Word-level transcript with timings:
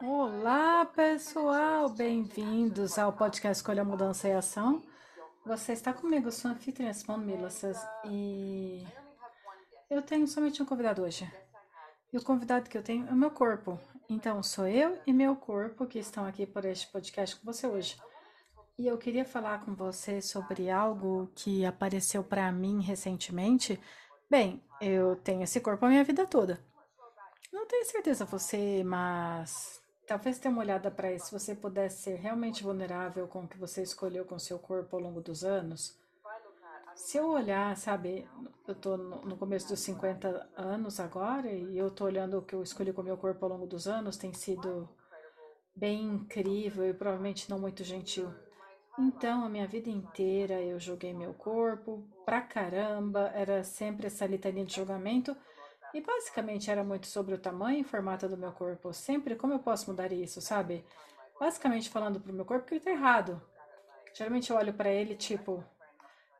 Olá, 0.00 0.84
pessoal! 0.86 1.88
Bem-vindos 1.88 3.00
ao 3.00 3.12
podcast 3.12 3.58
Escolha 3.58 3.82
Mudança 3.82 4.28
e 4.28 4.32
Ação. 4.32 4.80
Você 5.44 5.72
está 5.72 5.92
comigo, 5.92 6.30
sou 6.30 6.52
anfitriã 6.52 6.92
Simone 6.92 7.24
Milassas 7.24 7.76
e 8.04 8.86
eu 9.90 10.00
tenho 10.00 10.28
somente 10.28 10.62
um 10.62 10.66
convidado 10.66 11.02
hoje. 11.02 11.28
E 12.12 12.16
o 12.16 12.22
convidado 12.22 12.70
que 12.70 12.78
eu 12.78 12.82
tenho 12.82 13.08
é 13.08 13.10
o 13.10 13.16
meu 13.16 13.32
corpo. 13.32 13.76
Então, 14.08 14.40
sou 14.40 14.68
eu 14.68 14.96
e 15.04 15.12
meu 15.12 15.34
corpo 15.34 15.84
que 15.84 15.98
estão 15.98 16.24
aqui 16.24 16.46
por 16.46 16.64
este 16.64 16.86
podcast 16.86 17.34
com 17.34 17.44
você 17.44 17.66
hoje. 17.66 17.96
E 18.78 18.86
eu 18.86 18.96
queria 18.96 19.24
falar 19.24 19.64
com 19.64 19.74
você 19.74 20.22
sobre 20.22 20.70
algo 20.70 21.28
que 21.34 21.66
apareceu 21.66 22.22
para 22.22 22.52
mim 22.52 22.80
recentemente. 22.80 23.80
Bem, 24.30 24.62
eu 24.80 25.16
tenho 25.16 25.42
esse 25.42 25.60
corpo 25.60 25.84
a 25.84 25.88
minha 25.88 26.04
vida 26.04 26.24
toda. 26.24 26.64
Não 27.52 27.66
tenho 27.66 27.84
certeza 27.84 28.24
você, 28.24 28.84
mas 28.84 29.77
talvez 30.08 30.38
tenha 30.38 30.50
uma 30.50 30.62
olhada 30.62 30.90
para 30.90 31.12
isso. 31.12 31.26
Se 31.26 31.32
você 31.32 31.54
pudesse 31.54 32.02
ser 32.02 32.16
realmente 32.16 32.62
vulnerável 32.62 33.28
com 33.28 33.40
o 33.40 33.48
que 33.48 33.58
você 33.58 33.82
escolheu 33.82 34.24
com 34.24 34.38
seu 34.38 34.58
corpo 34.58 34.96
ao 34.96 35.02
longo 35.02 35.20
dos 35.20 35.44
anos, 35.44 35.96
se 36.96 37.18
eu 37.18 37.28
olhar, 37.28 37.76
sabe, 37.76 38.26
eu 38.66 38.74
tô 38.74 38.96
no 38.96 39.36
começo 39.36 39.68
dos 39.68 39.80
50 39.80 40.50
anos 40.56 40.98
agora 40.98 41.48
e 41.48 41.78
eu 41.78 41.90
tô 41.90 42.06
olhando 42.06 42.38
o 42.38 42.42
que 42.42 42.54
eu 42.54 42.62
escolhi 42.62 42.92
com 42.92 43.02
meu 43.02 43.16
corpo 43.16 43.44
ao 43.44 43.52
longo 43.52 43.66
dos 43.66 43.86
anos, 43.86 44.16
tem 44.16 44.32
sido 44.32 44.88
bem 45.76 46.02
incrível 46.02 46.88
e 46.88 46.94
provavelmente 46.94 47.48
não 47.48 47.58
muito 47.58 47.84
gentil. 47.84 48.32
Então, 48.98 49.44
a 49.44 49.48
minha 49.48 49.68
vida 49.68 49.88
inteira 49.88 50.60
eu 50.60 50.80
joguei 50.80 51.14
meu 51.14 51.32
corpo 51.32 52.02
pra 52.24 52.40
caramba, 52.40 53.30
era 53.32 53.62
sempre 53.62 54.08
essa 54.08 54.26
litania 54.26 54.64
de 54.64 54.74
julgamento 54.74 55.36
e 55.94 56.00
basicamente 56.00 56.70
era 56.70 56.84
muito 56.84 57.06
sobre 57.06 57.34
o 57.34 57.38
tamanho 57.38 57.80
e 57.80 57.84
formato 57.84 58.28
do 58.28 58.36
meu 58.36 58.52
corpo. 58.52 58.92
Sempre 58.92 59.36
como 59.36 59.54
eu 59.54 59.58
posso 59.58 59.90
mudar 59.90 60.12
isso, 60.12 60.40
sabe? 60.40 60.84
Basicamente 61.38 61.90
falando 61.90 62.20
pro 62.20 62.32
meu 62.32 62.44
corpo 62.44 62.66
que 62.66 62.74
ele 62.74 62.80
tá 62.80 62.90
errado. 62.90 63.40
Geralmente 64.14 64.50
eu 64.50 64.56
olho 64.56 64.74
para 64.74 64.90
ele 64.90 65.14
tipo, 65.14 65.64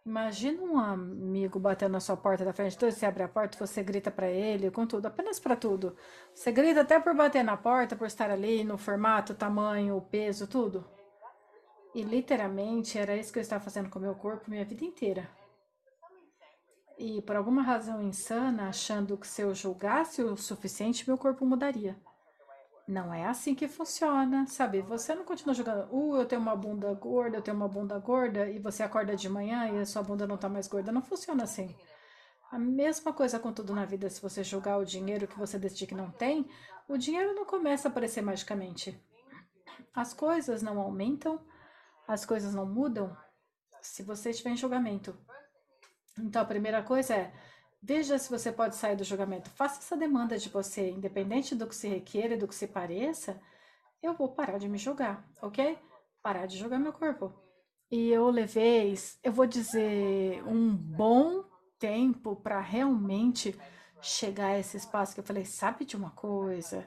Imagina 0.09 0.63
um 0.63 0.79
amigo 0.79 1.61
batendo 1.61 1.93
na 1.93 2.01
sua 2.01 2.17
porta 2.17 2.43
da 2.43 2.51
frente, 2.55 2.75
então 2.75 2.91
você 2.91 3.05
abre 3.05 3.23
a 3.23 3.29
porta, 3.29 3.59
você 3.59 3.83
grita 3.83 4.11
para 4.11 4.27
ele, 4.27 4.71
com 4.71 4.87
tudo, 4.87 5.05
apenas 5.05 5.39
para 5.39 5.55
tudo. 5.55 5.95
Você 6.35 6.51
grita 6.51 6.81
até 6.81 6.99
por 6.99 7.15
bater 7.15 7.45
na 7.45 7.59
porta, 7.59 7.95
por 7.95 8.07
estar 8.07 8.31
ali 8.31 8.65
no 8.65 8.79
formato, 8.79 9.35
tamanho, 9.35 10.01
peso, 10.11 10.47
tudo. 10.47 10.83
E 11.95 12.03
literalmente 12.03 12.99
era 12.99 13.15
isso 13.17 13.31
que 13.31 13.39
eu 13.39 13.43
estava 13.43 13.63
fazendo 13.63 13.91
com 13.91 13.99
meu 13.99 14.15
corpo 14.15 14.51
minha 14.51 14.65
vida 14.65 14.83
inteira. 14.83 15.29
E 16.99 17.23
por 17.23 17.37
alguma 17.37 17.63
razão 17.63 18.03
insana, 18.03 18.69
achando 18.69 19.17
que 19.17 19.27
se 19.27 19.41
eu 19.41 19.55
julgasse 19.55 20.21
o 20.21 20.37
suficiente, 20.37 21.07
meu 21.07 21.17
corpo 21.17 21.47
mudaria. 21.47 21.97
Não 22.89 23.15
é 23.15 23.27
assim 23.27 23.55
que 23.55 23.69
funciona, 23.69 24.47
sabe? 24.47 24.81
Você 24.83 25.15
não 25.15 25.23
continua 25.23 25.55
jogando, 25.55 25.89
uh, 25.93 26.17
eu 26.17 26.27
tenho 26.27 26.41
uma 26.41 26.57
bunda 26.57 26.93
gorda, 26.95 27.37
eu 27.37 27.43
tenho 27.43 27.57
uma 27.57 27.69
bunda 27.69 27.97
gorda, 27.99 28.51
e 28.51 28.59
você 28.59 28.83
acorda 28.83 29.15
de 29.15 29.29
manhã 29.29 29.69
e 29.69 29.79
a 29.79 29.87
sua 29.87 30.03
bunda 30.03 30.27
não 30.27 30.37
tá 30.37 30.49
mais 30.49 30.67
gorda. 30.67 30.91
Não 30.91 31.03
funciona 31.03 31.45
assim. 31.45 31.73
A 32.51 32.59
mesma 32.59 33.13
coisa 33.13 33.39
com 33.39 33.53
tudo 33.53 33.75
na 33.75 33.85
vida, 33.85 34.11
se 34.11 34.21
você 34.21 34.43
jogar 34.43 34.79
o 34.79 34.85
dinheiro 34.85 35.29
que 35.29 35.39
você 35.39 35.59
decidir 35.59 35.87
que 35.87 35.95
não 35.95 36.11
tem, 36.11 36.49
o 36.89 36.97
dinheiro 36.97 37.35
não 37.35 37.45
começa 37.45 37.87
a 37.87 37.91
aparecer 37.91 38.23
magicamente. 38.23 39.01
As 39.95 40.13
coisas 40.15 40.63
não 40.63 40.81
aumentam, 40.81 41.39
as 42.09 42.25
coisas 42.25 42.55
não 42.55 42.67
mudam 42.67 43.17
se 43.83 44.03
você 44.03 44.31
estiver 44.31 44.51
em 44.51 44.57
julgamento. 44.57 45.15
Então 46.21 46.43
a 46.43 46.45
primeira 46.45 46.83
coisa 46.83 47.15
é 47.15 47.33
Veja 47.81 48.19
se 48.19 48.29
você 48.29 48.51
pode 48.51 48.75
sair 48.75 48.97
do 48.97 49.05
julgamento. 49.05 49.49
Faça 49.51 49.79
essa 49.79 49.97
demanda 49.97 50.37
de 50.37 50.49
você, 50.49 50.91
independente 50.91 51.55
do 51.55 51.67
que 51.67 51.75
se 51.75 51.89
requer 51.89 52.33
e 52.33 52.37
do 52.37 52.49
que 52.49 52.55
se 52.55 52.67
pareça. 52.67 53.41
Eu 54.03 54.15
vou 54.15 54.29
parar 54.29 54.59
de 54.59 54.69
me 54.69 54.79
julgar, 54.79 55.25
ok? 55.41 55.79
Parar 56.21 56.47
de 56.47 56.59
julgar 56.59 56.81
meu 56.81 56.93
corpo. 56.93 57.33
E 57.91 58.11
eu 58.11 58.29
levei, 58.31 58.95
eu 59.23 59.33
vou 59.33 59.47
dizer, 59.47 60.43
um 60.47 60.75
bom 60.75 61.45
tempo 61.79 62.37
para 62.37 62.61
realmente 62.61 63.59
chegar 64.03 64.49
a 64.49 64.59
esse 64.59 64.77
espaço 64.77 65.15
que 65.15 65.21
eu 65.21 65.25
falei, 65.25 65.45
sabe 65.45 65.85
de 65.85 65.97
uma 65.97 66.11
coisa? 66.11 66.87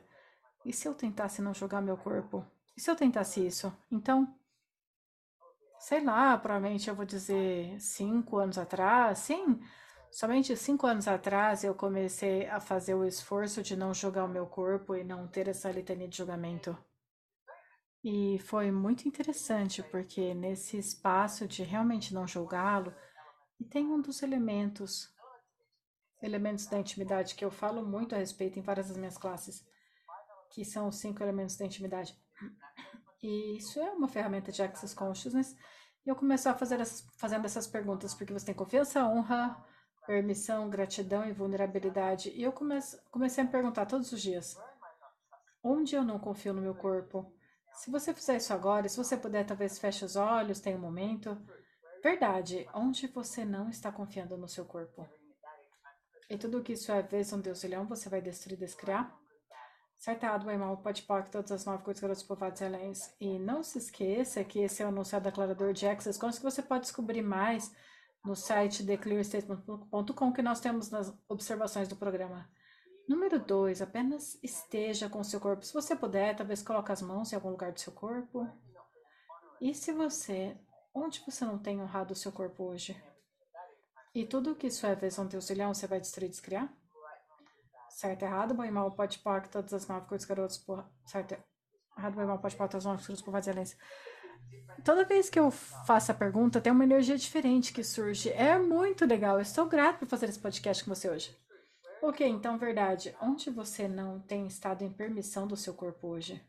E 0.65 0.71
se 0.71 0.87
eu 0.87 0.93
tentasse 0.93 1.41
não 1.41 1.53
julgar 1.53 1.81
meu 1.81 1.97
corpo? 1.97 2.45
E 2.75 2.81
se 2.81 2.91
eu 2.91 2.95
tentasse 2.95 3.45
isso? 3.45 3.73
Então, 3.89 4.35
sei 5.81 6.03
lá, 6.03 6.37
provavelmente 6.37 6.89
eu 6.89 6.95
vou 6.95 7.05
dizer 7.05 7.79
cinco 7.79 8.37
anos 8.37 8.57
atrás, 8.57 9.19
sim, 9.19 9.59
Somente 10.11 10.57
cinco 10.57 10.85
anos 10.87 11.07
atrás 11.07 11.63
eu 11.63 11.73
comecei 11.73 12.45
a 12.47 12.59
fazer 12.59 12.93
o 12.95 13.05
esforço 13.05 13.63
de 13.63 13.77
não 13.77 13.93
julgar 13.93 14.25
o 14.25 14.27
meu 14.27 14.45
corpo 14.45 14.93
e 14.93 15.05
não 15.05 15.25
ter 15.25 15.47
essa 15.47 15.71
litania 15.71 16.07
de 16.07 16.17
julgamento. 16.17 16.77
E 18.03 18.37
foi 18.39 18.71
muito 18.71 19.07
interessante 19.07 19.81
porque 19.81 20.33
nesse 20.33 20.77
espaço 20.77 21.47
de 21.47 21.63
realmente 21.63 22.13
não 22.13 22.27
julgá-lo, 22.27 22.93
tem 23.69 23.85
um 23.85 24.01
dos 24.01 24.21
elementos, 24.21 25.07
elementos 26.21 26.65
da 26.65 26.77
intimidade 26.77 27.33
que 27.33 27.45
eu 27.45 27.51
falo 27.51 27.81
muito 27.81 28.13
a 28.13 28.17
respeito 28.17 28.59
em 28.59 28.61
várias 28.61 28.89
das 28.89 28.97
minhas 28.97 29.17
classes, 29.17 29.65
que 30.49 30.65
são 30.65 30.89
os 30.89 30.97
cinco 30.97 31.23
elementos 31.23 31.55
da 31.55 31.65
intimidade. 31.65 32.19
E 33.21 33.57
isso 33.57 33.79
é 33.79 33.91
uma 33.91 34.07
ferramenta 34.07 34.51
de 34.51 34.61
Access 34.61 34.95
Consciousness. 34.95 35.55
E 36.05 36.09
eu 36.09 36.15
comecei 36.15 36.51
a 36.51 36.55
fazer 36.55 36.79
essas, 36.79 37.01
fazendo 37.17 37.45
essas 37.45 37.67
perguntas 37.67 38.13
porque 38.13 38.33
você 38.33 38.47
tem 38.47 38.55
confiança, 38.55 39.05
honra, 39.05 39.63
permissão, 40.07 40.69
gratidão 40.69 41.25
e 41.25 41.31
vulnerabilidade. 41.31 42.29
E 42.29 42.41
eu 42.41 42.51
comece, 42.51 42.99
comecei 43.11 43.43
a 43.43 43.45
me 43.45 43.51
perguntar 43.51 43.85
todos 43.85 44.11
os 44.11 44.21
dias: 44.21 44.57
onde 45.63 45.95
eu 45.95 46.03
não 46.03 46.19
confio 46.19 46.53
no 46.53 46.61
meu 46.61 46.73
corpo? 46.73 47.31
Se 47.73 47.89
você 47.89 48.13
fizer 48.13 48.37
isso 48.37 48.53
agora, 48.53 48.89
se 48.89 48.97
você 48.97 49.15
puder, 49.15 49.45
talvez 49.45 49.79
feche 49.79 50.03
os 50.03 50.15
olhos, 50.15 50.59
tenha 50.59 50.77
um 50.77 50.81
momento. 50.81 51.37
Verdade, 52.03 52.67
onde 52.73 53.07
você 53.07 53.45
não 53.45 53.69
está 53.69 53.91
confiando 53.91 54.35
no 54.35 54.47
seu 54.47 54.65
corpo? 54.65 55.07
E 56.29 56.37
tudo 56.37 56.63
que 56.63 56.73
isso 56.73 56.91
é 56.91 57.01
vez 57.01 57.31
um 57.31 57.39
Deus 57.39 57.63
leão, 57.63 57.85
você 57.85 58.09
vai 58.09 58.21
destruir, 58.21 58.57
descriar? 58.57 59.20
Errado, 60.07 60.47
bem 60.47 60.57
mal, 60.57 60.75
pode 60.77 61.03
pôr 61.03 61.23
todas 61.29 61.51
as 61.51 61.63
nove 61.63 61.83
coisas 61.83 62.01
garotos 62.01 62.23
povoados 62.23 62.59
excelentes. 62.59 63.13
E 63.19 63.37
não 63.37 63.61
se 63.61 63.77
esqueça 63.77 64.43
que 64.43 64.59
esse 64.59 64.81
é 64.81 64.85
o 64.85 64.89
anunciado 64.89 65.25
declarador 65.25 65.73
de 65.73 65.87
Access 65.87 66.17
Conscious, 66.17 66.39
que 66.39 66.43
você 66.43 66.61
pode 66.63 66.81
descobrir 66.81 67.21
mais 67.21 67.71
no 68.25 68.35
site 68.35 68.83
theclearstatement.com 68.83 70.33
que 70.33 70.41
nós 70.41 70.59
temos 70.59 70.89
nas 70.89 71.13
observações 71.29 71.87
do 71.87 71.95
programa. 71.95 72.49
Número 73.07 73.39
2, 73.39 73.79
apenas 73.81 74.39
esteja 74.41 75.07
com 75.07 75.23
seu 75.23 75.39
corpo. 75.39 75.63
Se 75.63 75.73
você 75.73 75.95
puder, 75.95 76.35
talvez 76.35 76.63
coloque 76.63 76.91
as 76.91 77.01
mãos 77.03 77.31
em 77.31 77.35
algum 77.35 77.49
lugar 77.49 77.71
do 77.71 77.79
seu 77.79 77.93
corpo. 77.93 78.49
E 79.59 79.73
se 79.75 79.91
você, 79.91 80.57
onde 80.95 81.21
você 81.23 81.45
não 81.45 81.59
tem 81.59 81.79
honrado 81.79 82.13
o 82.13 82.15
seu 82.15 82.31
corpo 82.31 82.63
hoje? 82.63 82.99
E 84.15 84.25
tudo 84.25 84.55
que 84.55 84.67
isso 84.67 84.85
é 84.87 84.95
visão 84.95 85.27
teusilhão, 85.27 85.73
você 85.73 85.85
vai 85.85 85.99
destruir 85.99 86.27
e 86.27 86.31
descriar? 86.31 86.80
Certo, 87.95 88.23
errado, 88.23 88.53
bom 88.53 88.63
e 88.63 88.71
mal, 88.71 88.91
pode 88.91 89.19
pôr 89.19 89.47
todas 89.47 89.73
as 89.73 89.87
nove 89.87 90.07
coisas 90.07 90.27
garotos 90.27 90.57
por... 90.57 90.83
Certo, 91.05 91.35
errado, 91.97 92.15
bom 92.15 92.21
e 92.21 92.25
mal, 92.25 92.39
pode 92.39 92.55
pôr 92.55 92.67
todas 92.67 92.85
as 92.85 92.91
nove 92.91 93.05
coisas 93.05 93.23
por 93.23 93.31
vazilência. 93.31 93.77
Toda 94.83 95.05
vez 95.05 95.29
que 95.29 95.39
eu 95.39 95.51
faço 95.51 96.11
a 96.11 96.15
pergunta, 96.15 96.59
tem 96.59 96.71
uma 96.71 96.83
energia 96.83 97.17
diferente 97.17 97.73
que 97.73 97.83
surge. 97.83 98.31
É 98.31 98.57
muito 98.57 99.05
legal. 99.05 99.35
Eu 99.35 99.41
estou 99.41 99.67
grato 99.67 99.99
por 99.99 100.07
fazer 100.07 100.27
esse 100.27 100.39
podcast 100.39 100.83
com 100.83 100.93
você 100.93 101.09
hoje. 101.09 101.37
Ok, 102.01 102.27
então, 102.27 102.57
verdade. 102.57 103.15
Onde 103.21 103.51
você 103.51 103.87
não 103.87 104.19
tem 104.19 104.47
estado 104.47 104.83
em 104.83 104.91
permissão 104.91 105.45
do 105.45 105.55
seu 105.55 105.73
corpo 105.75 106.07
hoje? 106.07 106.43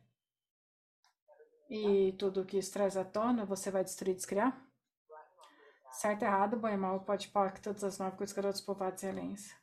E 1.69 2.13
tudo 2.19 2.45
que 2.45 2.57
isso 2.57 2.73
traz 2.73 2.97
à 2.97 3.05
tona, 3.05 3.45
você 3.45 3.71
vai 3.71 3.85
destruir 3.85 4.13
e 4.13 4.17
descriar? 4.17 4.59
Certo, 5.91 6.23
errado, 6.23 6.57
bom 6.57 6.69
e 6.69 6.77
mal, 6.77 7.01
pode 7.01 7.29
pôr 7.29 7.53
todas 7.59 7.85
as 7.85 7.99
nove 7.99 8.17
coisas 8.17 8.35
garotos 8.35 8.63
povoados 8.63 9.03
e 9.03 9.09
alens. 9.09 9.62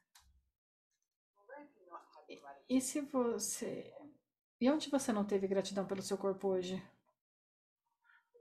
E, 2.70 2.78
e 2.78 2.82
se 2.82 3.02
você... 3.02 3.94
E 4.62 4.70
onde 4.70 4.90
você 4.90 5.12
não 5.12 5.26
teve 5.26 5.48
gratidão 5.48 5.86
pelo 5.86 6.02
seu 6.02 6.18
corpo 6.18 6.50
hoje? 6.50 6.82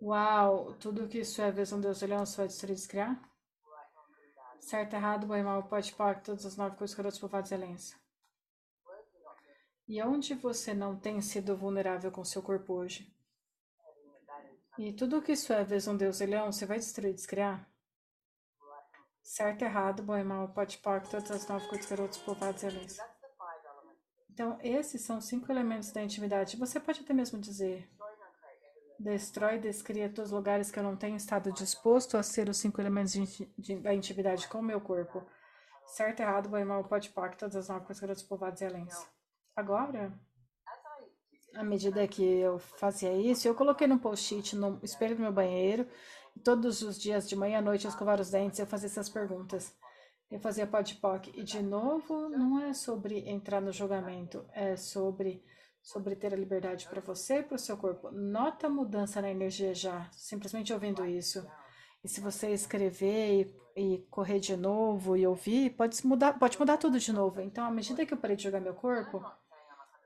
Uau, 0.01 0.75
tudo 0.75 1.09
que 1.09 1.21
isso 1.21 1.41
é 1.43 1.51
visão 1.51 1.81
Deus 1.81 2.03
olhão, 2.03 2.25
vai 2.37 2.47
destruir 2.47 2.73
e 2.73 2.75
descriar? 2.77 3.21
Certo, 4.61 4.95
errado, 4.95 5.27
bom 5.27 5.37
e 5.37 5.43
mal, 5.43 5.63
pode 5.65 5.93
pôr 5.95 6.21
todas 6.21 6.45
as 6.45 6.57
nove 6.57 6.77
coisas 6.77 7.19
povoados 7.19 7.51
e 7.51 7.55
excelência. 7.55 7.97
E 9.87 10.03
onde 10.03 10.35
você 10.35 10.75
não 10.75 10.99
tem 10.99 11.21
sido 11.21 11.57
vulnerável 11.57 12.13
com 12.13 12.25
seu 12.25 12.43
corpo 12.43 12.75
hoje? 12.75 13.11
E 14.77 14.93
tudo 14.93 15.23
que 15.23 15.33
isso 15.33 15.53
é, 15.53 15.65
vez 15.65 15.89
um 15.89 15.97
Deus 15.97 16.21
e 16.21 16.27
leão, 16.27 16.53
você 16.53 16.67
vai 16.67 16.79
destruir, 16.79 17.15
descriar? 17.15 17.69
Certo, 19.23 19.63
errado, 19.63 20.03
bom 20.03 20.17
e 20.17 20.25
mal, 20.25 20.49
pode 20.49 20.79
pacto, 20.79 21.11
todas 21.11 21.31
as 21.31 21.49
nove 21.49 21.67
coisas, 21.69 21.89
garotos, 21.89 22.19
povoados 22.19 22.63
e 22.63 22.67
além. 22.67 22.87
Então, 24.39 24.57
esses 24.63 25.01
são 25.01 25.21
cinco 25.21 25.51
elementos 25.51 25.91
da 25.91 26.01
intimidade. 26.01 26.57
Você 26.57 26.79
pode 26.79 27.01
até 27.01 27.13
mesmo 27.13 27.41
dizer: 27.41 27.91
destrói, 28.97 29.59
descria 29.59 30.09
todos 30.09 30.31
os 30.31 30.37
lugares 30.37 30.71
que 30.71 30.79
eu 30.79 30.83
não 30.85 30.95
tenho 30.95 31.17
estado 31.17 31.51
disposto 31.51 32.17
a 32.17 32.23
ser 32.23 32.49
os 32.49 32.57
cinco 32.57 32.81
elementos 32.81 33.15
da 33.83 33.93
intimidade 33.93 34.47
com 34.47 34.61
o 34.61 34.63
meu 34.63 34.81
corpo. 34.81 35.27
Certo, 35.87 36.21
errado, 36.21 36.49
bom 36.49 36.57
e 36.57 36.65
mal, 36.65 36.85
pode 36.85 37.09
pacto, 37.09 37.39
todas 37.39 37.57
as 37.57 37.69
nove 37.69 37.85
coisas, 37.87 38.01
garotos, 38.01 38.23
povoados 38.23 38.61
e 38.61 38.67
além. 38.67 38.87
Agora, 39.57 40.17
à 41.57 41.65
medida 41.65 42.07
que 42.07 42.23
eu 42.23 42.61
fazia 42.61 43.13
isso, 43.15 43.49
eu 43.49 43.57
coloquei 43.57 43.89
no 43.89 43.99
post-it 43.99 44.55
no 44.55 44.79
espelho 44.85 45.17
do 45.17 45.23
meu 45.23 45.33
banheiro. 45.33 45.85
Todos 46.45 46.81
os 46.83 46.97
dias, 46.97 47.29
de 47.29 47.35
manhã 47.35 47.59
à 47.59 47.63
noite, 47.63 47.87
eu 47.87 47.89
escovava 47.89 48.23
os 48.23 48.31
dentes, 48.31 48.61
eu 48.61 48.69
fazia 48.69 48.87
essas 48.87 49.09
perguntas. 49.09 49.75
Eu 50.31 50.39
fazia 50.39 50.67
podpoc. 50.67 51.29
E, 51.35 51.43
de 51.43 51.63
novo, 51.63 52.29
não 52.29 52.61
é 52.61 52.75
sobre 52.75 53.29
entrar 53.29 53.61
no 53.61 53.73
julgamento, 53.73 54.45
é 54.53 54.77
sobre, 54.77 55.43
sobre 55.83 56.15
ter 56.15 56.35
a 56.35 56.37
liberdade 56.37 56.87
para 56.87 57.01
você 57.01 57.39
e 57.39 57.43
para 57.43 57.57
o 57.57 57.59
seu 57.59 57.77
corpo. 57.77 58.11
Nota 58.11 58.67
a 58.67 58.71
mudança 58.71 59.23
na 59.23 59.31
energia 59.31 59.75
já, 59.75 60.09
simplesmente 60.13 60.73
ouvindo 60.73 61.05
isso. 61.07 61.47
E 62.05 62.09
se 62.09 62.21
você 62.21 62.51
escrever 62.53 63.55
e, 63.75 63.95
e, 63.95 63.99
correr 64.11 64.39
de 64.39 64.57
novo 64.57 65.17
e 65.17 65.27
ouvir, 65.27 65.71
pode 65.71 66.07
mudar, 66.07 66.39
pode 66.39 66.59
mudar 66.59 66.77
tudo 66.77 66.99
de 66.99 67.13
novo. 67.13 67.41
Então, 67.41 67.65
à 67.65 67.71
medida 67.71 68.05
que 68.05 68.13
eu 68.13 68.19
parei 68.19 68.37
de 68.37 68.45
jogar 68.45 68.61
meu 68.61 68.75
corpo, 68.75 69.25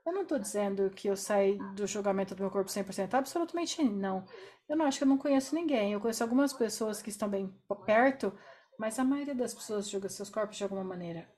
eu 0.05 0.13
não 0.13 0.23
estou 0.23 0.39
dizendo 0.39 0.89
que 0.89 1.07
eu 1.07 1.15
saí 1.17 1.57
do 1.75 1.85
julgamento 1.85 2.33
do 2.33 2.41
meu 2.41 2.49
corpo 2.49 2.69
100%, 2.69 3.13
absolutamente 3.13 3.83
não. 3.83 4.25
Eu 4.67 4.77
não 4.77 4.85
acho 4.85 4.97
que 4.97 5.03
eu 5.03 5.07
não 5.07 5.17
conheço 5.17 5.53
ninguém. 5.53 5.93
Eu 5.93 5.99
conheço 5.99 6.23
algumas 6.23 6.53
pessoas 6.53 7.01
que 7.01 7.09
estão 7.09 7.29
bem 7.29 7.53
perto, 7.85 8.33
mas 8.77 8.99
a 8.99 9.03
maioria 9.03 9.35
das 9.35 9.53
pessoas 9.53 9.89
julga 9.89 10.09
seus 10.09 10.29
corpos 10.29 10.57
de 10.57 10.63
alguma 10.63 10.83
maneira. 10.83 11.29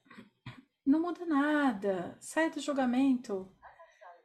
Não 0.86 1.02
muda 1.02 1.26
nada. 1.26 2.16
Sai 2.20 2.50
do 2.50 2.60
julgamento. 2.60 3.52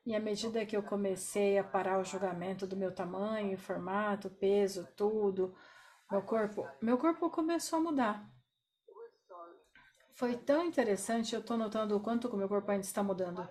E 0.05 0.15
à 0.15 0.21
medida 0.21 0.65
que 0.67 0.77
eu 0.77 0.83
comecei 0.83 1.59
a 1.59 1.65
parar 1.65 1.99
o 1.99 2.05
julgamento 2.05 2.67
do 2.67 2.77
meu 2.77 2.95
tamanho, 2.95 3.57
formato, 3.59 4.31
peso, 4.31 4.89
tudo, 4.97 5.55
meu 6.11 6.23
corpo, 6.23 6.67
meu 6.81 6.99
corpo 6.99 7.31
começou 7.31 7.79
a 7.79 7.83
mudar. 7.83 8.31
Foi 10.15 10.37
tão 10.37 10.65
interessante, 10.65 11.35
eu 11.35 11.41
estou 11.41 11.57
notando 11.57 11.97
o 11.97 12.01
quanto 12.01 12.29
o 12.29 12.37
meu 12.37 12.49
corpo 12.49 12.71
ainda 12.71 12.85
está 12.85 13.03
mudando. 13.03 13.49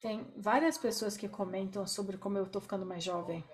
Tem 0.00 0.32
várias 0.36 0.78
pessoas 0.78 1.16
que 1.16 1.28
comentam 1.28 1.86
sobre 1.86 2.16
como 2.16 2.38
eu 2.38 2.44
estou 2.44 2.60
ficando 2.60 2.86
mais 2.86 3.02
jovem. 3.02 3.44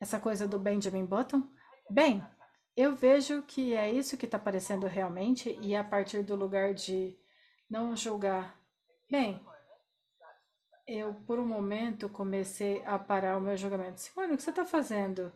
Essa 0.00 0.20
coisa 0.20 0.46
do 0.46 0.58
Benjamin 0.58 1.04
Button. 1.04 1.42
Bem, 1.90 2.24
eu 2.78 2.94
vejo 2.94 3.42
que 3.42 3.74
é 3.74 3.90
isso 3.90 4.16
que 4.16 4.24
está 4.24 4.36
aparecendo 4.36 4.86
realmente 4.86 5.58
e 5.60 5.74
a 5.74 5.82
partir 5.82 6.22
do 6.22 6.36
lugar 6.36 6.72
de 6.74 7.18
não 7.68 7.96
julgar. 7.96 8.56
Bem, 9.10 9.44
eu 10.86 11.12
por 11.26 11.40
um 11.40 11.44
momento 11.44 12.08
comecei 12.08 12.80
a 12.86 12.96
parar 12.96 13.36
o 13.36 13.40
meu 13.40 13.56
julgamento. 13.56 14.00
Simone, 14.00 14.34
o 14.34 14.36
que 14.36 14.44
você 14.44 14.50
está 14.50 14.64
fazendo? 14.64 15.32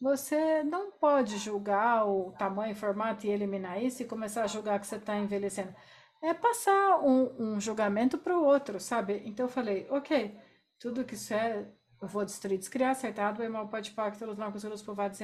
Você 0.00 0.62
não 0.62 0.92
pode 0.92 1.36
julgar 1.38 2.06
o 2.06 2.30
tamanho, 2.38 2.76
formato 2.76 3.26
e 3.26 3.30
eliminar 3.30 3.82
isso 3.82 4.04
e 4.04 4.06
começar 4.06 4.44
a 4.44 4.46
julgar 4.46 4.78
que 4.78 4.86
você 4.86 4.96
está 4.96 5.18
envelhecendo 5.18 5.74
é 6.22 6.32
passar 6.32 7.00
um, 7.00 7.54
um 7.56 7.60
julgamento 7.60 8.18
para 8.18 8.38
o 8.38 8.44
outro, 8.44 8.78
sabe? 8.78 9.22
Então 9.24 9.46
eu 9.46 9.50
falei, 9.50 9.88
ok, 9.90 10.38
tudo 10.78 11.04
que 11.04 11.14
isso 11.14 11.34
é, 11.34 11.66
eu 12.00 12.08
vou 12.08 12.24
destruir, 12.24 12.58
descriar, 12.58 12.92
acertado, 12.92 13.42
e 13.42 13.48
mal 13.48 13.68
pode 13.68 13.90
pacto 13.90 14.18
pelos 14.18 14.36
marcos 14.36 14.62
pelos 14.62 14.82
povados 14.82 15.20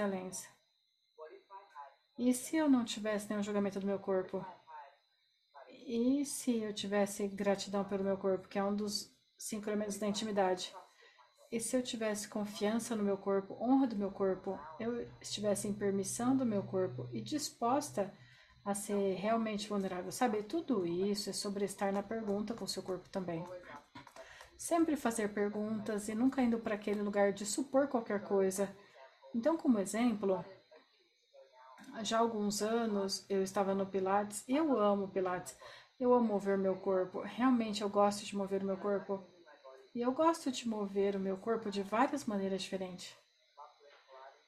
e 2.18 2.32
se 2.32 2.56
eu 2.56 2.68
não 2.68 2.84
tivesse 2.84 3.28
nenhum 3.28 3.42
julgamento 3.42 3.80
do 3.80 3.86
meu 3.86 3.98
corpo? 3.98 4.44
E 5.86 6.24
se 6.24 6.60
eu 6.60 6.72
tivesse 6.72 7.26
gratidão 7.28 7.84
pelo 7.84 8.04
meu 8.04 8.16
corpo, 8.16 8.48
que 8.48 8.58
é 8.58 8.64
um 8.64 8.74
dos 8.74 9.14
cinco 9.36 9.68
elementos 9.68 9.98
da 9.98 10.06
intimidade? 10.06 10.74
E 11.50 11.60
se 11.60 11.76
eu 11.76 11.82
tivesse 11.82 12.26
confiança 12.28 12.96
no 12.96 13.02
meu 13.02 13.16
corpo, 13.16 13.56
honra 13.60 13.86
do 13.86 13.96
meu 13.96 14.10
corpo, 14.10 14.58
eu 14.80 15.08
estivesse 15.20 15.68
em 15.68 15.72
permissão 15.72 16.36
do 16.36 16.46
meu 16.46 16.62
corpo 16.62 17.08
e 17.12 17.20
disposta 17.20 18.12
a 18.64 18.74
ser 18.74 19.14
realmente 19.14 19.68
vulnerável. 19.68 20.10
Sabe, 20.10 20.42
tudo 20.42 20.86
isso 20.86 21.30
é 21.30 21.32
sobre 21.32 21.64
estar 21.64 21.92
na 21.92 22.02
pergunta 22.02 22.54
com 22.54 22.64
o 22.64 22.68
seu 22.68 22.82
corpo 22.82 23.08
também. 23.08 23.46
Sempre 24.56 24.96
fazer 24.96 25.34
perguntas 25.34 26.08
e 26.08 26.14
nunca 26.14 26.40
indo 26.40 26.58
para 26.58 26.74
aquele 26.74 27.02
lugar 27.02 27.32
de 27.32 27.44
supor 27.44 27.86
qualquer 27.88 28.24
coisa. 28.24 28.74
Então, 29.34 29.56
como 29.56 29.78
exemplo, 29.78 30.44
já 32.02 32.18
há 32.18 32.20
alguns 32.20 32.62
anos 32.62 33.24
eu 33.28 33.42
estava 33.42 33.74
no 33.74 33.86
Pilates 33.86 34.44
e 34.48 34.56
eu 34.56 34.78
amo 34.78 35.08
Pilates. 35.08 35.56
Eu 35.98 36.12
amo 36.12 36.26
mover 36.26 36.58
meu 36.58 36.76
corpo. 36.76 37.20
Realmente 37.20 37.82
eu 37.82 37.88
gosto 37.88 38.24
de 38.24 38.36
mover 38.36 38.62
o 38.62 38.66
meu 38.66 38.76
corpo. 38.76 39.24
E 39.94 40.00
eu 40.00 40.12
gosto 40.12 40.50
de 40.50 40.68
mover 40.68 41.14
o 41.14 41.20
meu 41.20 41.36
corpo 41.36 41.70
de 41.70 41.82
várias 41.82 42.24
maneiras 42.24 42.62
diferentes. 42.62 43.16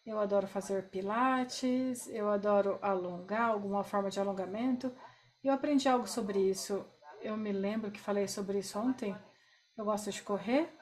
Eu 0.05 0.19
adoro 0.19 0.47
fazer 0.47 0.89
pilates, 0.89 2.09
eu 2.09 2.29
adoro 2.29 2.79
alongar, 2.81 3.51
alguma 3.51 3.83
forma 3.83 4.11
de 4.11 4.21
alongamento. 4.21 4.93
Eu 5.43 5.53
aprendi 5.53 5.89
algo 5.89 6.07
sobre 6.07 6.39
isso. 6.39 6.85
Eu 7.21 7.37
me 7.37 7.53
lembro 7.53 7.91
que 7.91 8.01
falei 8.01 8.27
sobre 8.27 8.59
isso 8.59 8.79
ontem. 8.79 9.17
Eu 9.77 9.85
gosto 9.85 10.11
de 10.11 10.23
correr. 10.23 10.73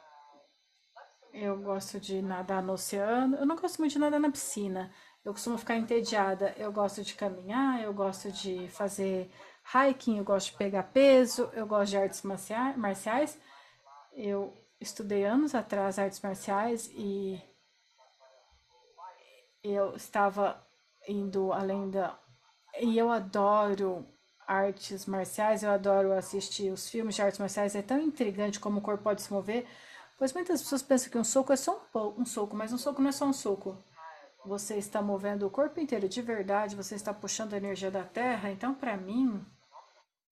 Eu 1.36 1.58
gosto 1.58 1.98
de 1.98 2.22
nadar 2.22 2.62
no 2.62 2.74
oceano. 2.74 3.36
Eu 3.36 3.44
não 3.44 3.56
gosto 3.56 3.78
muito 3.78 3.90
de 3.90 3.98
nadar 3.98 4.20
na 4.20 4.30
piscina. 4.30 4.92
Eu 5.24 5.32
costumo 5.32 5.58
ficar 5.58 5.76
entediada. 5.76 6.54
Eu 6.56 6.70
gosto 6.70 7.02
de 7.02 7.12
caminhar, 7.14 7.82
eu 7.82 7.92
gosto 7.92 8.30
de 8.30 8.68
fazer 8.68 9.28
hiking, 9.74 10.18
eu 10.18 10.24
gosto 10.24 10.52
de 10.52 10.58
pegar 10.58 10.84
peso, 10.84 11.50
eu 11.52 11.66
gosto 11.66 11.90
de 11.90 11.96
artes 11.96 12.22
marciais. 12.22 13.36
Eu 14.12 14.56
estudei 14.80 15.24
anos 15.24 15.56
atrás 15.56 15.98
artes 15.98 16.20
marciais 16.20 16.88
e 16.94 17.42
eu 19.60 19.96
estava 19.96 20.64
indo 21.08 21.52
além 21.52 21.90
da. 21.90 22.16
E 22.80 22.96
eu 22.96 23.10
adoro 23.10 24.06
artes 24.46 25.06
marciais, 25.06 25.64
eu 25.64 25.70
adoro 25.70 26.12
assistir 26.12 26.70
os 26.70 26.88
filmes 26.88 27.16
de 27.16 27.22
artes 27.22 27.40
marciais, 27.40 27.74
é 27.74 27.82
tão 27.82 27.98
intrigante 27.98 28.60
como 28.60 28.78
o 28.78 28.82
corpo 28.82 29.02
pode 29.02 29.22
se 29.22 29.32
mover, 29.32 29.66
pois 30.18 30.32
muitas 30.32 30.62
pessoas 30.62 30.82
pensam 30.82 31.10
que 31.10 31.18
um 31.18 31.24
soco 31.24 31.52
é 31.52 31.56
só 31.56 31.86
um, 31.94 32.22
um 32.22 32.24
soco, 32.24 32.56
mas 32.56 32.72
um 32.72 32.78
soco 32.78 33.00
não 33.00 33.08
é 33.08 33.12
só 33.12 33.26
um 33.26 33.32
soco. 33.32 33.82
Você 34.46 34.76
está 34.76 35.00
movendo 35.00 35.46
o 35.46 35.50
corpo 35.50 35.80
inteiro 35.80 36.08
de 36.08 36.20
verdade, 36.20 36.76
você 36.76 36.94
está 36.94 37.14
puxando 37.14 37.54
a 37.54 37.56
energia 37.56 37.90
da 37.90 38.04
terra, 38.04 38.50
então 38.50 38.74
para 38.74 38.96
mim 38.96 39.44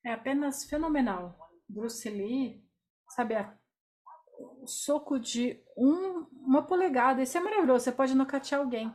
é 0.05 0.12
apenas 0.12 0.65
fenomenal. 0.65 1.35
Bruce 1.69 2.09
Lee, 2.09 2.62
sabe, 3.09 3.35
o 4.61 4.67
soco 4.67 5.19
de 5.19 5.62
um, 5.77 6.27
uma 6.33 6.62
polegada, 6.62 7.23
isso 7.23 7.39
é 7.39 7.41
maravilhoso, 7.41 7.85
você 7.85 7.93
pode 7.93 8.15
nocatear 8.15 8.61
alguém. 8.61 8.93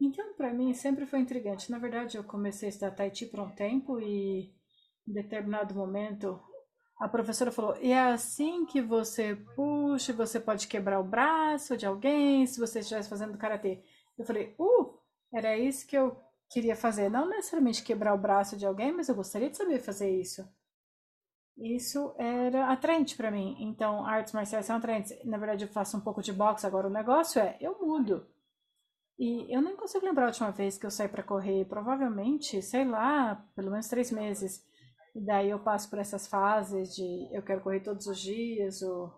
Então, 0.00 0.34
para 0.34 0.52
mim, 0.52 0.72
sempre 0.74 1.06
foi 1.06 1.18
intrigante. 1.20 1.70
Na 1.70 1.78
verdade, 1.78 2.16
eu 2.16 2.22
comecei 2.22 2.68
a 2.68 2.70
estudar 2.70 2.92
Tahiti 2.92 3.26
por 3.26 3.40
um 3.40 3.50
tempo 3.50 3.98
e, 3.98 4.54
em 5.06 5.12
determinado 5.12 5.74
momento, 5.74 6.40
a 6.98 7.08
professora 7.08 7.52
falou: 7.52 7.76
e 7.80 7.92
é 7.92 8.00
assim 8.00 8.66
que 8.66 8.80
você 8.80 9.36
puxa, 9.54 10.12
você 10.12 10.40
pode 10.40 10.66
quebrar 10.66 10.98
o 10.98 11.04
braço 11.04 11.76
de 11.76 11.86
alguém 11.86 12.46
se 12.46 12.58
você 12.58 12.80
estivesse 12.80 13.08
fazendo 13.08 13.38
karatê. 13.38 13.82
Eu 14.18 14.24
falei: 14.24 14.54
uh, 14.58 14.98
era 15.32 15.56
isso 15.56 15.86
que 15.86 15.96
eu 15.96 16.16
queria 16.50 16.74
fazer. 16.74 17.08
Não 17.08 17.28
necessariamente 17.28 17.84
quebrar 17.84 18.14
o 18.14 18.18
braço 18.18 18.56
de 18.56 18.66
alguém, 18.66 18.92
mas 18.92 19.08
eu 19.08 19.14
gostaria 19.14 19.48
de 19.48 19.56
saber 19.56 19.78
fazer 19.78 20.10
isso. 20.10 20.46
Isso 21.56 22.14
era 22.18 22.72
atraente 22.72 23.16
para 23.16 23.30
mim. 23.30 23.56
Então, 23.60 24.06
artes 24.06 24.32
marciais 24.32 24.66
são 24.66 24.76
atraentes. 24.76 25.16
Na 25.24 25.38
verdade, 25.38 25.64
eu 25.64 25.68
faço 25.68 25.96
um 25.96 26.00
pouco 26.00 26.22
de 26.22 26.32
boxe. 26.32 26.66
Agora, 26.66 26.88
o 26.88 26.90
negócio 26.90 27.40
é: 27.40 27.56
eu 27.60 27.78
mudo. 27.80 28.26
E 29.18 29.52
eu 29.52 29.60
nem 29.62 29.76
consigo 29.76 30.06
lembrar 30.06 30.24
a 30.24 30.28
última 30.28 30.50
vez 30.50 30.78
que 30.78 30.86
eu 30.86 30.90
saí 30.90 31.08
para 31.08 31.22
correr. 31.22 31.64
Provavelmente, 31.66 32.60
sei 32.62 32.84
lá, 32.84 33.44
pelo 33.54 33.70
menos 33.70 33.88
três 33.88 34.10
meses. 34.10 34.64
E 35.18 35.20
daí 35.20 35.50
eu 35.50 35.58
passo 35.58 35.90
por 35.90 35.98
essas 35.98 36.28
fases 36.28 36.94
de 36.94 37.28
eu 37.32 37.42
quero 37.42 37.60
correr 37.60 37.80
todos 37.80 38.06
os 38.06 38.20
dias, 38.20 38.82
ou 38.82 39.12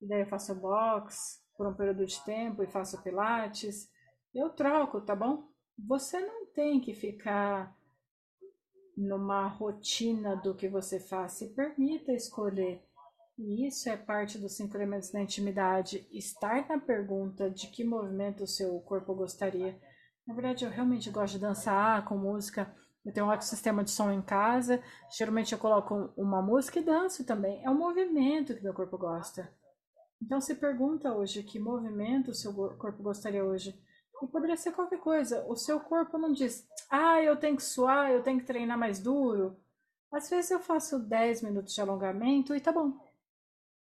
e 0.00 0.08
daí 0.08 0.22
eu 0.22 0.26
faço 0.26 0.54
box 0.54 1.38
por 1.54 1.66
um 1.66 1.74
período 1.74 2.06
de 2.06 2.18
tempo 2.24 2.62
e 2.62 2.66
faço 2.66 3.02
pilates. 3.02 3.90
Eu 4.34 4.48
troco, 4.48 5.02
tá 5.02 5.14
bom? 5.14 5.46
Você 5.86 6.18
não 6.18 6.46
tem 6.46 6.80
que 6.80 6.94
ficar 6.94 7.76
numa 8.96 9.46
rotina 9.48 10.34
do 10.34 10.54
que 10.54 10.66
você 10.66 10.98
faz. 10.98 11.32
Se 11.32 11.50
permita 11.50 12.10
escolher 12.14 12.82
e 13.38 13.66
isso 13.66 13.90
é 13.90 13.96
parte 13.98 14.38
dos 14.38 14.56
cinco 14.56 14.78
elementos 14.78 15.10
da 15.10 15.20
intimidade. 15.20 16.08
Estar 16.10 16.66
na 16.66 16.80
pergunta 16.80 17.50
de 17.50 17.66
que 17.66 17.84
movimento 17.84 18.44
o 18.44 18.48
seu 18.48 18.80
corpo 18.80 19.14
gostaria. 19.14 19.78
Na 20.26 20.32
verdade, 20.32 20.64
eu 20.64 20.70
realmente 20.70 21.10
gosto 21.10 21.34
de 21.34 21.40
dançar 21.40 22.02
com 22.06 22.16
música. 22.16 22.74
Eu 23.04 23.12
tenho 23.12 23.26
um 23.26 23.30
ótimo 23.30 23.48
sistema 23.48 23.82
de 23.82 23.90
som 23.90 24.10
em 24.10 24.22
casa. 24.22 24.82
Geralmente 25.16 25.52
eu 25.52 25.58
coloco 25.58 26.12
uma 26.16 26.40
música 26.40 26.78
e 26.78 26.84
danço 26.84 27.24
também. 27.24 27.62
É 27.64 27.70
um 27.70 27.76
movimento 27.76 28.54
que 28.54 28.62
meu 28.62 28.72
corpo 28.72 28.96
gosta. 28.96 29.52
Então 30.20 30.40
se 30.40 30.54
pergunta 30.54 31.12
hoje 31.12 31.42
que 31.42 31.58
movimento 31.58 32.30
o 32.30 32.34
seu 32.34 32.54
corpo 32.76 33.02
gostaria 33.02 33.44
hoje. 33.44 33.76
E 34.22 34.26
poderia 34.28 34.56
ser 34.56 34.72
qualquer 34.72 35.00
coisa. 35.00 35.44
O 35.48 35.56
seu 35.56 35.80
corpo 35.80 36.16
não 36.16 36.32
diz, 36.32 36.64
ah, 36.88 37.20
eu 37.20 37.36
tenho 37.36 37.56
que 37.56 37.64
suar, 37.64 38.12
eu 38.12 38.22
tenho 38.22 38.38
que 38.38 38.46
treinar 38.46 38.78
mais 38.78 39.00
duro. 39.00 39.56
Às 40.12 40.30
vezes 40.30 40.52
eu 40.52 40.60
faço 40.60 41.00
10 41.00 41.42
minutos 41.42 41.74
de 41.74 41.80
alongamento 41.80 42.54
e 42.54 42.60
tá 42.60 42.70
bom. 42.70 42.92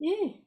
E 0.01 0.45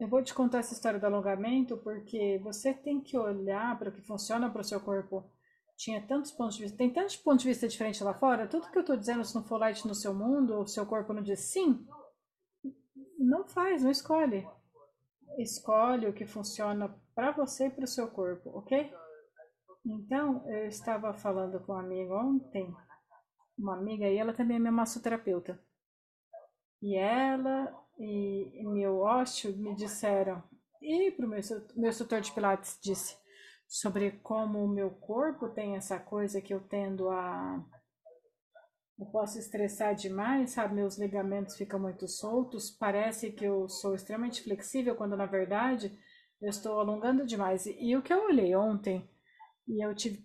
eu 0.00 0.08
vou 0.08 0.22
te 0.24 0.34
contar 0.34 0.58
essa 0.58 0.74
história 0.74 0.98
do 0.98 1.06
alongamento 1.06 1.76
porque 1.76 2.40
você 2.42 2.74
tem 2.74 3.00
que 3.00 3.16
olhar 3.16 3.78
para 3.78 3.90
o 3.90 3.92
que 3.92 4.02
funciona 4.02 4.50
para 4.50 4.62
o 4.62 4.64
seu 4.64 4.80
corpo. 4.80 5.24
Tinha 5.82 6.00
tantos 6.06 6.30
pontos 6.30 6.54
de 6.54 6.62
vista, 6.62 6.78
tem 6.78 6.92
tantos 6.92 7.16
pontos 7.16 7.42
de 7.42 7.48
vista 7.48 7.66
diferentes 7.66 8.00
lá 8.02 8.14
fora. 8.14 8.46
Tudo 8.46 8.70
que 8.70 8.78
eu 8.78 8.82
estou 8.82 8.96
dizendo, 8.96 9.24
se 9.24 9.34
não 9.34 9.42
for 9.42 9.58
light 9.58 9.84
no 9.84 9.96
seu 9.96 10.14
mundo, 10.14 10.60
o 10.60 10.66
seu 10.68 10.86
corpo 10.86 11.12
não 11.12 11.20
diz 11.20 11.40
sim, 11.40 11.84
não 13.18 13.48
faz, 13.48 13.82
não 13.82 13.90
escolhe. 13.90 14.46
Escolhe 15.38 16.06
o 16.06 16.12
que 16.12 16.24
funciona 16.24 16.96
para 17.16 17.32
você 17.32 17.66
e 17.66 17.70
para 17.70 17.82
o 17.82 17.88
seu 17.88 18.06
corpo, 18.06 18.50
ok? 18.50 18.92
Então, 19.84 20.48
eu 20.48 20.68
estava 20.68 21.12
falando 21.14 21.58
com 21.58 21.72
uma 21.72 21.80
amiga 21.80 22.14
ontem, 22.14 22.72
uma 23.58 23.76
amiga, 23.76 24.06
e 24.06 24.16
ela 24.16 24.32
também 24.32 24.58
é 24.58 24.60
minha 24.60 24.70
massoterapeuta. 24.70 25.60
E 26.80 26.94
ela 26.96 27.76
e 27.98 28.62
meu 28.66 29.00
ósteo 29.00 29.56
me 29.56 29.74
disseram, 29.74 30.44
e 30.80 31.10
para 31.10 31.26
o 31.26 31.28
meu, 31.28 31.40
meu 31.74 31.90
instrutor 31.90 32.20
de 32.20 32.30
Pilates 32.30 32.78
disse, 32.80 33.20
sobre 33.72 34.10
como 34.22 34.62
o 34.62 34.68
meu 34.68 34.90
corpo 34.90 35.48
tem 35.48 35.76
essa 35.76 35.98
coisa 35.98 36.42
que 36.42 36.52
eu 36.52 36.60
tendo 36.60 37.08
a. 37.08 37.64
Eu 38.98 39.06
posso 39.06 39.38
estressar 39.38 39.94
demais, 39.94 40.50
sabe? 40.50 40.74
Meus 40.74 40.98
ligamentos 40.98 41.56
ficam 41.56 41.80
muito 41.80 42.06
soltos. 42.06 42.70
Parece 42.70 43.32
que 43.32 43.46
eu 43.46 43.66
sou 43.70 43.94
extremamente 43.94 44.42
flexível, 44.42 44.94
quando 44.94 45.16
na 45.16 45.24
verdade 45.24 45.98
eu 46.38 46.50
estou 46.50 46.78
alongando 46.78 47.24
demais. 47.24 47.64
E, 47.64 47.96
o 47.96 48.02
que 48.02 48.12
eu 48.12 48.26
olhei 48.26 48.54
ontem, 48.54 49.08
e 49.66 49.82
eu 49.82 49.94
tive 49.94 50.22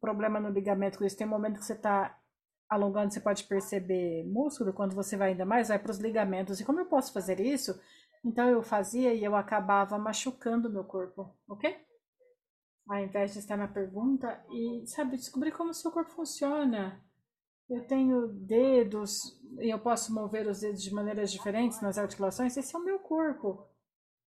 problema 0.00 0.40
no 0.40 0.50
ligamento 0.50 0.98
com 0.98 1.04
isso, 1.04 1.16
tem 1.16 1.26
um 1.26 1.30
momento 1.30 1.60
que 1.60 1.64
você 1.64 1.74
está 1.74 2.18
alongando, 2.68 3.12
você 3.12 3.20
pode 3.20 3.44
perceber 3.44 4.24
músculo, 4.24 4.72
quando 4.72 4.96
você 4.96 5.16
vai 5.16 5.30
ainda 5.30 5.46
mais, 5.46 5.68
vai 5.68 5.78
para 5.78 5.92
os 5.92 5.98
ligamentos. 5.98 6.58
E 6.58 6.64
como 6.64 6.80
eu 6.80 6.86
posso 6.86 7.12
fazer 7.12 7.38
isso? 7.38 7.80
Então 8.24 8.48
eu 8.48 8.60
fazia 8.60 9.14
e 9.14 9.22
eu 9.24 9.36
acabava 9.36 9.96
machucando 9.98 10.68
meu 10.68 10.82
corpo, 10.82 11.32
ok? 11.48 11.87
Ao 12.88 12.98
invés 12.98 13.34
de 13.34 13.40
estar 13.40 13.56
na 13.56 13.68
pergunta 13.68 14.42
e, 14.50 14.86
sabe, 14.86 15.16
descobrir 15.16 15.52
como 15.52 15.70
o 15.70 15.74
seu 15.74 15.92
corpo 15.92 16.10
funciona. 16.10 17.04
Eu 17.68 17.86
tenho 17.86 18.28
dedos 18.28 19.38
e 19.60 19.68
eu 19.68 19.78
posso 19.78 20.14
mover 20.14 20.46
os 20.46 20.60
dedos 20.60 20.82
de 20.82 20.94
maneiras 20.94 21.30
diferentes 21.30 21.82
nas 21.82 21.98
articulações. 21.98 22.56
Esse 22.56 22.74
é 22.74 22.78
o 22.78 22.84
meu 22.84 22.98
corpo. 22.98 23.66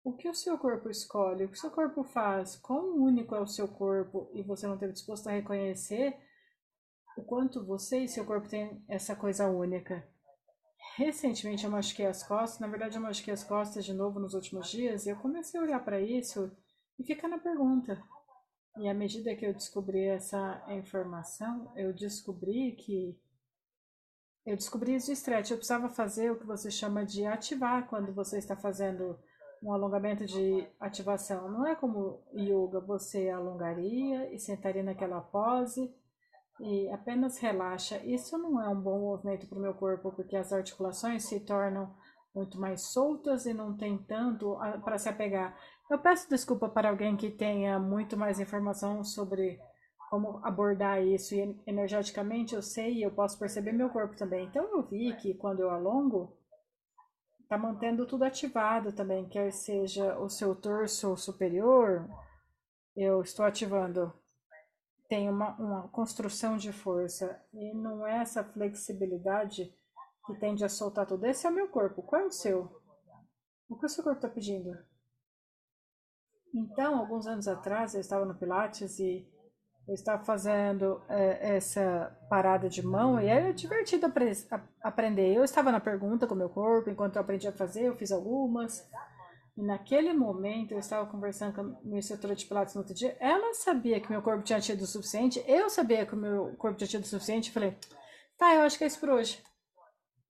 O 0.04 0.12
que 0.12 0.28
o 0.28 0.34
seu 0.34 0.56
corpo 0.56 0.88
escolhe? 0.88 1.44
O 1.44 1.48
que 1.48 1.56
o 1.56 1.60
seu 1.60 1.70
corpo 1.70 2.04
faz? 2.04 2.56
Quão 2.56 2.94
único 2.94 3.34
é 3.34 3.40
o 3.40 3.46
seu 3.46 3.66
corpo 3.66 4.30
e 4.32 4.42
você 4.42 4.66
não 4.66 4.74
esteve 4.74 4.92
disposto 4.92 5.26
a 5.28 5.32
reconhecer 5.32 6.16
o 7.16 7.22
quanto 7.22 7.64
você 7.64 8.00
e 8.00 8.08
seu 8.08 8.24
corpo 8.24 8.48
têm 8.48 8.84
essa 8.88 9.16
coisa 9.16 9.48
única. 9.48 10.06
Recentemente 10.96 11.64
eu 11.64 11.70
machuquei 11.70 12.06
as 12.06 12.22
costas, 12.22 12.60
na 12.60 12.68
verdade 12.68 12.96
eu 12.96 13.02
machuquei 13.02 13.34
as 13.34 13.42
costas 13.42 13.84
de 13.84 13.92
novo 13.92 14.20
nos 14.20 14.34
últimos 14.34 14.68
dias 14.68 15.06
e 15.06 15.10
eu 15.10 15.16
comecei 15.16 15.58
a 15.58 15.62
olhar 15.62 15.84
para 15.84 16.00
isso 16.00 16.52
e 16.98 17.04
ficar 17.04 17.26
na 17.26 17.38
pergunta. 17.38 18.00
E 18.76 18.88
à 18.88 18.94
medida 18.94 19.34
que 19.36 19.46
eu 19.46 19.52
descobri 19.52 20.04
essa 20.04 20.64
informação, 20.68 21.72
eu 21.76 21.92
descobri 21.92 22.72
que 22.72 23.16
eu 24.44 24.56
descobri 24.56 24.94
isso 24.94 25.06
de 25.06 25.12
stretch. 25.12 25.50
Eu 25.50 25.56
precisava 25.56 25.88
fazer 25.88 26.30
o 26.30 26.38
que 26.38 26.46
você 26.46 26.70
chama 26.70 27.04
de 27.04 27.24
ativar 27.24 27.88
quando 27.88 28.12
você 28.12 28.38
está 28.38 28.54
fazendo 28.54 29.18
um 29.62 29.72
alongamento 29.72 30.26
de 30.26 30.68
ativação. 30.78 31.50
Não 31.50 31.66
é 31.66 31.74
como 31.74 32.22
yoga, 32.34 32.80
você 32.80 33.30
alongaria 33.30 34.32
e 34.34 34.38
sentaria 34.38 34.82
naquela 34.82 35.20
pose 35.20 35.94
e 36.60 36.90
apenas 36.90 37.38
relaxa. 37.38 37.96
Isso 38.04 38.36
não 38.36 38.60
é 38.60 38.68
um 38.68 38.80
bom 38.80 39.00
movimento 39.00 39.46
para 39.46 39.58
o 39.58 39.62
meu 39.62 39.72
corpo, 39.74 40.12
porque 40.12 40.36
as 40.36 40.52
articulações 40.52 41.24
se 41.24 41.40
tornam 41.40 41.94
muito 42.34 42.60
mais 42.60 42.82
soltas 42.82 43.46
e 43.46 43.54
não 43.54 43.76
tem 43.76 43.96
tanto 43.96 44.58
para 44.84 44.98
se 44.98 45.08
apegar. 45.08 45.56
Eu 45.90 45.98
peço 45.98 46.28
desculpa 46.28 46.68
para 46.68 46.88
alguém 46.88 47.16
que 47.16 47.30
tenha 47.30 47.78
muito 47.78 48.16
mais 48.16 48.40
informação 48.40 49.04
sobre 49.04 49.60
como 50.10 50.40
abordar 50.44 51.02
isso 51.02 51.34
e 51.34 51.60
energeticamente 51.66 52.54
eu 52.54 52.62
sei 52.62 52.94
e 52.94 53.02
eu 53.02 53.10
posso 53.10 53.38
perceber 53.38 53.72
meu 53.72 53.90
corpo 53.90 54.16
também. 54.16 54.46
Então 54.46 54.64
eu 54.64 54.82
vi 54.82 55.14
que 55.16 55.34
quando 55.34 55.60
eu 55.60 55.70
alongo, 55.70 56.36
tá 57.48 57.58
mantendo 57.58 58.06
tudo 58.06 58.24
ativado 58.24 58.92
também, 58.92 59.28
quer 59.28 59.52
seja 59.52 60.18
o 60.18 60.28
seu 60.28 60.54
torso 60.54 61.16
superior, 61.16 62.08
eu 62.96 63.22
estou 63.22 63.44
ativando 63.44 64.12
tem 65.08 65.28
uma, 65.28 65.54
uma 65.56 65.88
construção 65.88 66.56
de 66.56 66.72
força 66.72 67.40
e 67.52 67.74
não 67.74 68.06
é 68.06 68.22
essa 68.22 68.42
flexibilidade 68.42 69.72
que 70.26 70.34
tende 70.34 70.64
a 70.64 70.68
soltar 70.68 71.06
tudo. 71.06 71.26
Esse 71.26 71.46
é 71.46 71.50
o 71.50 71.52
meu 71.52 71.68
corpo. 71.68 72.02
Qual 72.02 72.22
é 72.22 72.24
o 72.24 72.32
seu? 72.32 72.82
O 73.68 73.76
que 73.76 73.86
o 73.86 73.88
seu 73.88 74.02
corpo 74.02 74.18
está 74.18 74.28
pedindo? 74.28 74.76
Então, 76.54 76.98
alguns 76.98 77.26
anos 77.26 77.48
atrás, 77.48 77.94
eu 77.94 78.00
estava 78.00 78.24
no 78.24 78.34
Pilates 78.34 79.00
e 79.00 79.26
eu 79.88 79.94
estava 79.94 80.24
fazendo 80.24 81.02
é, 81.08 81.56
essa 81.56 82.16
parada 82.30 82.68
de 82.68 82.80
mão 82.80 83.20
e 83.20 83.26
era 83.26 83.52
divertido 83.52 84.06
apre 84.06 84.32
aprender. 84.80 85.34
Eu 85.34 85.42
estava 85.44 85.72
na 85.72 85.80
pergunta 85.80 86.26
com 86.26 86.34
o 86.34 86.38
meu 86.38 86.48
corpo, 86.48 86.88
enquanto 86.88 87.16
eu 87.16 87.22
aprendia 87.22 87.50
a 87.50 87.52
fazer, 87.52 87.86
eu 87.86 87.96
fiz 87.96 88.12
algumas. 88.12 88.88
E 89.56 89.62
naquele 89.62 90.12
momento 90.12 90.72
eu 90.72 90.78
estava 90.78 91.10
conversando 91.10 91.54
com 91.54 91.60
a 91.60 91.64
minha 91.82 91.98
instrutora 91.98 92.34
de 92.34 92.46
Pilates 92.46 92.74
no 92.74 92.80
outro 92.80 92.94
dia. 92.94 93.16
Ela 93.20 93.52
sabia 93.54 94.00
que 94.00 94.10
meu 94.10 94.22
corpo 94.22 94.42
tinha 94.42 94.60
tido 94.60 94.82
o 94.82 94.86
suficiente, 94.86 95.44
eu 95.46 95.68
sabia 95.68 96.06
que 96.06 96.14
o 96.14 96.18
meu 96.18 96.54
corpo 96.56 96.78
tinha 96.78 96.88
tido 96.88 97.02
o 97.02 97.06
suficiente. 97.06 97.48
Eu 97.48 97.54
falei, 97.54 97.76
tá, 98.38 98.54
eu 98.54 98.62
acho 98.62 98.78
que 98.78 98.84
é 98.84 98.86
isso 98.86 99.00
por 99.00 99.10
hoje. 99.10 99.42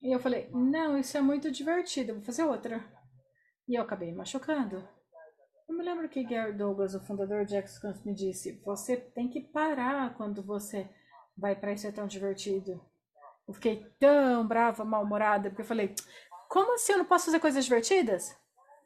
E 0.02 0.12
eu 0.14 0.18
falei, 0.18 0.50
não, 0.52 0.98
isso 0.98 1.16
é 1.16 1.20
muito 1.20 1.50
divertido, 1.50 2.14
vou 2.14 2.22
fazer 2.22 2.44
outra. 2.44 2.82
E 3.68 3.78
eu 3.78 3.82
acabei 3.82 4.10
me 4.10 4.16
machucando. 4.16 4.86
Eu 5.68 5.75
me 5.75 5.83
lembro 5.83 6.09
que 6.09 6.25
Gary 6.25 6.52
Douglas, 6.52 6.94
o 6.94 7.00
fundador 7.00 7.44
de 7.44 7.56
X-Cons, 7.56 8.04
me 8.04 8.14
disse: 8.14 8.61
você 8.64 8.97
tem 8.97 9.28
que 9.28 9.40
parar 9.40 10.14
quando 10.14 10.42
você 10.42 10.88
vai 11.37 11.56
para 11.56 11.73
isso 11.73 11.87
é 11.87 11.92
tão 11.92 12.06
divertido. 12.06 12.80
Eu 13.47 13.54
fiquei 13.54 13.85
tão 13.99 14.47
brava, 14.47 14.85
mal-humorada, 14.85 15.49
porque 15.50 15.62
eu 15.62 15.66
falei: 15.66 15.94
como 16.49 16.75
assim 16.75 16.92
eu 16.92 16.99
não 16.99 17.04
posso 17.04 17.26
fazer 17.26 17.40
coisas 17.40 17.64
divertidas? 17.64 18.37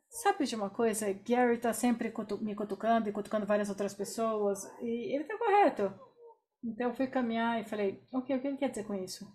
Sabe 0.08 0.46
de 0.46 0.56
uma 0.56 0.70
coisa? 0.70 1.12
Gary 1.12 1.58
tá 1.58 1.72
sempre 1.72 2.12
me 2.40 2.54
cutucando 2.54 3.08
e 3.08 3.12
cutucando 3.12 3.44
várias 3.44 3.68
outras 3.68 3.92
pessoas. 3.92 4.64
E 4.80 5.14
ele 5.14 5.24
tá 5.24 5.36
correto. 5.36 5.92
Então 6.64 6.88
eu 6.88 6.94
fui 6.94 7.06
caminhar 7.06 7.60
e 7.60 7.68
falei, 7.68 8.02
ok, 8.12 8.36
o 8.36 8.40
que 8.40 8.46
ele 8.46 8.56
quer 8.56 8.70
dizer 8.70 8.84
com 8.84 8.94
isso? 8.94 9.30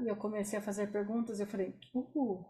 E 0.00 0.08
eu 0.08 0.16
comecei 0.16 0.58
a 0.58 0.62
fazer 0.62 0.90
perguntas 0.90 1.38
e 1.38 1.42
eu 1.42 1.46
falei, 1.46 1.78
uh, 1.94 2.44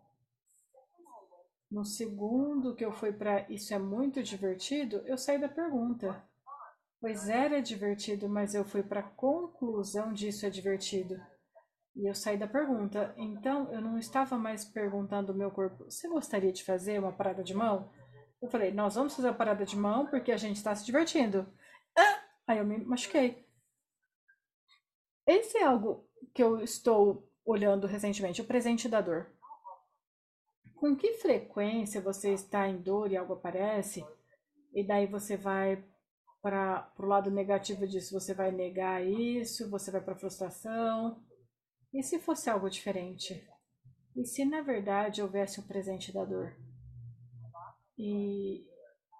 no 1.70 1.84
segundo 1.84 2.74
que 2.74 2.84
eu 2.84 2.92
fui 2.92 3.12
para 3.12 3.48
isso 3.48 3.72
é 3.72 3.78
muito 3.78 4.22
divertido, 4.22 5.02
eu 5.06 5.16
saí 5.16 5.38
da 5.38 5.48
pergunta. 5.48 6.22
Pois 7.00 7.28
era 7.28 7.62
divertido, 7.62 8.28
mas 8.28 8.54
eu 8.54 8.64
fui 8.64 8.82
para 8.82 9.00
a 9.00 9.04
conclusão 9.04 10.12
disso 10.12 10.44
é 10.44 10.50
divertido. 10.50 11.18
E 11.96 12.06
eu 12.06 12.14
saí 12.14 12.36
da 12.36 12.46
pergunta. 12.46 13.14
Então, 13.16 13.72
eu 13.72 13.80
não 13.80 13.98
estava 13.98 14.36
mais 14.36 14.64
perguntando 14.64 15.32
ao 15.32 15.38
meu 15.38 15.50
corpo: 15.50 15.84
você 15.84 16.08
gostaria 16.08 16.52
de 16.52 16.64
fazer 16.64 16.98
uma 16.98 17.12
parada 17.12 17.42
de 17.42 17.54
mão? 17.54 17.90
Eu 18.42 18.48
falei: 18.48 18.70
nós 18.72 18.94
vamos 18.94 19.14
fazer 19.14 19.28
a 19.28 19.34
parada 19.34 19.64
de 19.64 19.76
mão 19.76 20.06
porque 20.06 20.32
a 20.32 20.36
gente 20.36 20.56
está 20.56 20.74
se 20.74 20.84
divertindo. 20.84 21.46
Ah! 21.96 22.22
Aí 22.46 22.58
eu 22.58 22.64
me 22.64 22.78
machuquei. 22.84 23.46
Esse 25.26 25.58
é 25.58 25.64
algo 25.64 26.08
que 26.34 26.42
eu 26.42 26.60
estou 26.60 27.28
olhando 27.44 27.86
recentemente: 27.86 28.42
o 28.42 28.46
presente 28.46 28.88
da 28.88 29.00
dor. 29.00 29.26
Com 30.80 30.96
que 30.96 31.12
frequência 31.12 32.00
você 32.00 32.32
está 32.32 32.66
em 32.66 32.78
dor 32.78 33.12
e 33.12 33.16
algo 33.18 33.34
aparece? 33.34 34.02
E 34.72 34.82
daí 34.82 35.06
você 35.06 35.36
vai 35.36 35.84
para 36.40 36.90
o 36.98 37.04
lado 37.04 37.30
negativo 37.30 37.86
disso, 37.86 38.18
você 38.18 38.32
vai 38.32 38.50
negar 38.50 39.04
isso, 39.06 39.70
você 39.70 39.90
vai 39.90 40.00
para 40.00 40.16
frustração, 40.16 41.22
e 41.92 42.02
se 42.02 42.18
fosse 42.18 42.48
algo 42.48 42.70
diferente? 42.70 43.46
E 44.16 44.24
se 44.24 44.42
na 44.46 44.62
verdade 44.62 45.20
houvesse 45.20 45.60
um 45.60 45.66
presente 45.66 46.14
da 46.14 46.24
dor? 46.24 46.56
E 47.98 48.64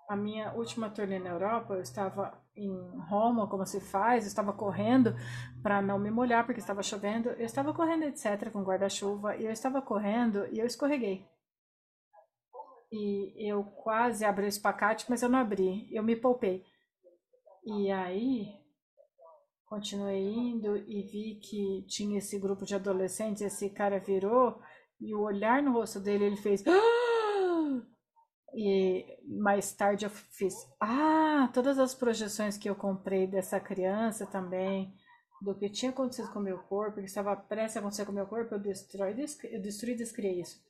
a 0.09 0.17
minha 0.17 0.55
última 0.55 0.88
turnê 0.88 1.19
na 1.19 1.29
Europa, 1.29 1.75
eu 1.75 1.83
estava 1.83 2.43
em 2.57 2.73
Roma, 3.11 3.47
como 3.47 3.67
se 3.67 3.83
faz, 3.83 4.25
eu 4.25 4.29
estava 4.29 4.55
correndo 4.55 5.14
para 5.62 5.83
não 5.83 5.99
me 5.99 6.11
molhar 6.11 6.47
porque 6.47 6.61
estava 6.61 6.83
chovendo. 6.83 7.29
Eu 7.33 7.45
estava 7.45 7.75
correndo, 7.75 8.05
etc, 8.05 8.50
com 8.50 8.64
guarda-chuva, 8.64 9.37
e 9.37 9.45
eu 9.45 9.52
estava 9.52 9.83
correndo 9.83 10.47
e 10.50 10.59
eu 10.59 10.64
escorreguei. 10.64 11.29
E 12.92 13.49
eu 13.49 13.62
quase 13.64 14.25
abri 14.25 14.47
o 14.47 14.49
espacate, 14.49 15.06
mas 15.09 15.23
eu 15.23 15.28
não 15.28 15.38
abri. 15.38 15.88
Eu 15.92 16.02
me 16.02 16.16
poupei. 16.16 16.64
E 17.64 17.90
aí 17.90 18.61
continuei 19.66 20.20
indo 20.20 20.76
e 20.76 21.02
vi 21.02 21.40
que 21.40 21.87
tinha 21.87 22.18
esse 22.18 22.38
grupo 22.40 22.64
de 22.64 22.75
adolescentes, 22.75 23.42
esse 23.42 23.70
cara 23.70 24.00
virou 24.00 24.61
e 25.00 25.14
o 25.14 25.20
olhar 25.20 25.62
no 25.62 25.73
rosto 25.73 26.00
dele, 26.00 26.25
ele 26.25 26.37
fez. 26.37 26.62
E 28.52 29.06
mais 29.25 29.73
tarde 29.73 30.04
eu 30.04 30.11
fiz. 30.11 30.52
Ah, 30.80 31.49
todas 31.54 31.78
as 31.78 31.94
projeções 31.94 32.59
que 32.59 32.68
eu 32.68 32.75
comprei 32.75 33.25
dessa 33.25 33.61
criança 33.61 34.26
também, 34.26 34.92
do 35.40 35.54
que 35.54 35.70
tinha 35.70 35.92
acontecido 35.92 36.32
com 36.32 36.40
o 36.40 36.42
meu 36.42 36.59
corpo, 36.59 36.99
que 36.99 37.06
estava 37.06 37.37
prestes 37.37 37.76
a 37.76 37.78
acontecer 37.78 38.04
com 38.04 38.11
o 38.11 38.14
meu 38.16 38.26
corpo, 38.26 38.56
eu 38.56 38.59
destruí 38.59 39.12
e 39.12 39.97
descriei 39.97 40.40
isso. 40.40 40.61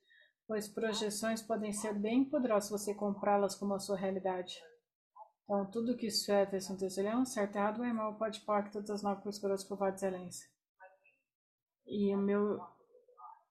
Pois 0.51 0.67
projeções 0.67 1.41
podem 1.41 1.73
ser 1.73 1.95
bem 1.95 2.25
poderosas 2.25 2.65
se 2.65 2.73
você 2.73 2.93
comprá-las 2.93 3.55
como 3.55 3.73
a 3.73 3.79
sua 3.79 3.97
realidade. 3.97 4.61
Então, 5.45 5.65
tudo 5.71 5.97
que 5.97 6.09
isso 6.09 6.33
é 6.33 6.45
versão 6.45 6.77
terceirão, 6.77 7.25
certo, 7.25 7.55
errado, 7.55 7.81
bem, 7.81 7.93
mal, 7.93 8.17
pode 8.17 8.41
pôr 8.41 8.69
todas 8.69 8.91
as 8.91 9.01
nove 9.01 9.23
coisas 9.23 9.41
por 9.63 9.79
de 9.79 9.95
excelência. 9.95 10.51
E 11.87 12.13
o 12.17 12.19
meu 12.19 12.59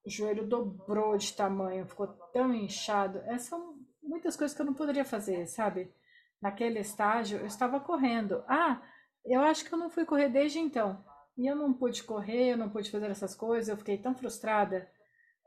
joelho 0.05 0.45
dobrou 0.45 1.15
de 1.15 1.31
tamanho, 1.33 1.87
ficou 1.87 2.07
tão 2.33 2.53
inchado. 2.53 3.19
Essas 3.19 3.43
são 3.43 3.79
muitas 4.03 4.35
coisas 4.35 4.53
que 4.53 4.61
eu 4.61 4.65
não 4.65 4.73
poderia 4.73 5.05
fazer, 5.05 5.47
sabe? 5.47 5.95
Naquele 6.41 6.79
estágio, 6.79 7.39
eu 7.39 7.45
estava 7.45 7.79
correndo. 7.79 8.43
Ah, 8.45 8.81
eu 9.23 9.39
acho 9.39 9.63
que 9.63 9.73
eu 9.73 9.79
não 9.79 9.89
fui 9.89 10.03
correr 10.03 10.27
desde 10.27 10.59
então. 10.59 11.01
E 11.37 11.47
eu 11.47 11.55
não 11.55 11.73
pude 11.73 12.03
correr, 12.03 12.51
eu 12.51 12.57
não 12.57 12.69
pude 12.69 12.91
fazer 12.91 13.09
essas 13.09 13.33
coisas, 13.33 13.69
eu 13.69 13.77
fiquei 13.77 13.97
tão 13.97 14.13
frustrada. 14.13 14.91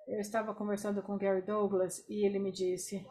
Eu 0.09 0.21
estava 0.21 0.55
conversando 0.55 1.03
com 1.03 1.15
o 1.15 1.19
Gary 1.19 1.43
Douglas 1.43 2.05
e 2.09 2.27
ele 2.27 2.39
me 2.39 2.53
disse: 2.53 3.07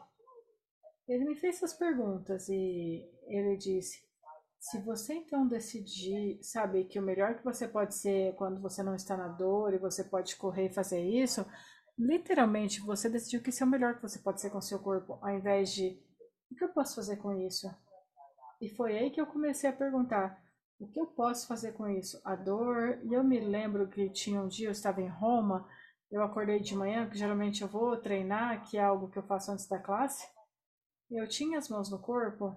ele 1.07 1.25
me 1.25 1.35
fez 1.35 1.57
essas 1.57 1.73
perguntas 1.73 2.47
e 2.49 3.09
ele 3.27 3.57
disse: 3.57 3.99
se 4.59 4.79
você 4.81 5.13
então 5.13 5.47
decidir, 5.47 6.39
sabe, 6.43 6.85
que 6.85 6.99
o 6.99 7.03
melhor 7.03 7.35
que 7.35 7.43
você 7.43 7.67
pode 7.67 7.95
ser 7.95 8.35
quando 8.35 8.61
você 8.61 8.83
não 8.83 8.95
está 8.95 9.17
na 9.17 9.27
dor 9.27 9.73
e 9.73 9.79
você 9.79 10.03
pode 10.03 10.35
correr 10.35 10.67
e 10.67 10.73
fazer 10.73 11.01
isso, 11.01 11.45
literalmente 11.97 12.79
você 12.81 13.09
decidiu 13.09 13.41
que 13.41 13.49
isso 13.49 13.63
é 13.63 13.67
o 13.67 13.69
melhor 13.69 13.95
que 13.95 14.01
você 14.01 14.19
pode 14.19 14.39
ser 14.39 14.49
com 14.49 14.61
seu 14.61 14.79
corpo, 14.79 15.17
ao 15.21 15.31
invés 15.31 15.73
de 15.73 15.99
o 16.51 16.55
que 16.55 16.63
eu 16.63 16.69
posso 16.69 16.95
fazer 16.95 17.17
com 17.17 17.33
isso? 17.33 17.67
E 18.61 18.69
foi 18.69 18.97
aí 18.97 19.09
que 19.09 19.19
eu 19.19 19.25
comecei 19.25 19.69
a 19.69 19.73
perguntar: 19.73 20.39
o 20.79 20.87
que 20.87 20.99
eu 20.99 21.07
posso 21.07 21.47
fazer 21.47 21.71
com 21.73 21.87
isso? 21.87 22.21
A 22.23 22.35
dor. 22.35 22.99
E 23.03 23.13
eu 23.13 23.23
me 23.23 23.39
lembro 23.39 23.87
que 23.87 24.09
tinha 24.09 24.41
um 24.41 24.47
dia 24.47 24.67
eu 24.67 24.71
estava 24.71 25.01
em 25.01 25.07
Roma, 25.07 25.67
eu 26.11 26.21
acordei 26.23 26.59
de 26.59 26.75
manhã, 26.75 27.09
que 27.09 27.17
geralmente 27.17 27.61
eu 27.61 27.67
vou 27.67 27.95
treinar, 27.95 28.63
que 28.69 28.77
é 28.77 28.83
algo 28.83 29.09
que 29.09 29.17
eu 29.17 29.23
faço 29.23 29.51
antes 29.51 29.67
da 29.67 29.79
classe. 29.79 30.27
Eu 31.09 31.27
tinha 31.27 31.57
as 31.57 31.69
mãos 31.69 31.89
no 31.89 31.99
corpo 31.99 32.55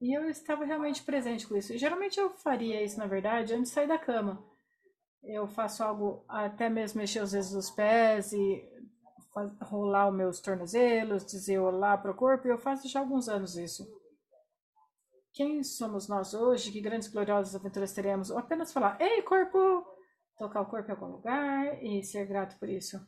e 0.00 0.16
eu 0.16 0.28
estava 0.28 0.64
realmente 0.64 1.02
presente 1.02 1.46
com 1.46 1.56
isso. 1.56 1.72
E, 1.72 1.78
geralmente 1.78 2.18
eu 2.18 2.30
faria 2.30 2.82
isso, 2.82 2.98
na 2.98 3.06
verdade, 3.06 3.54
antes 3.54 3.70
de 3.70 3.74
sair 3.74 3.88
da 3.88 3.98
cama. 3.98 4.42
Eu 5.22 5.46
faço 5.48 5.82
algo, 5.82 6.24
até 6.28 6.68
mesmo 6.68 7.00
mexer 7.00 7.22
os 7.22 7.32
dedos 7.32 7.50
dos 7.50 7.70
pés 7.70 8.32
e 8.32 8.64
rolar 9.62 10.08
os 10.08 10.14
meus 10.14 10.40
tornozelos, 10.40 11.26
dizer 11.26 11.58
olá 11.58 11.96
para 11.98 12.10
o 12.12 12.16
corpo, 12.16 12.46
e 12.46 12.50
eu 12.50 12.58
faço 12.58 12.88
já 12.88 13.00
há 13.00 13.02
alguns 13.02 13.28
anos 13.28 13.56
isso. 13.56 13.86
Quem 15.34 15.62
somos 15.62 16.08
nós 16.08 16.32
hoje? 16.32 16.72
Que 16.72 16.80
grandes 16.80 17.08
gloriosas 17.08 17.54
aventuras 17.54 17.92
teremos? 17.92 18.30
Ou 18.30 18.38
apenas 18.38 18.72
falar, 18.72 18.98
ei, 18.98 19.20
corpo! 19.22 19.95
Tocar 20.38 20.60
o 20.60 20.66
corpo 20.66 20.88
em 20.88 20.92
algum 20.92 21.06
lugar 21.06 21.82
e 21.82 22.02
ser 22.02 22.26
grato 22.26 22.58
por 22.58 22.68
isso. 22.68 23.04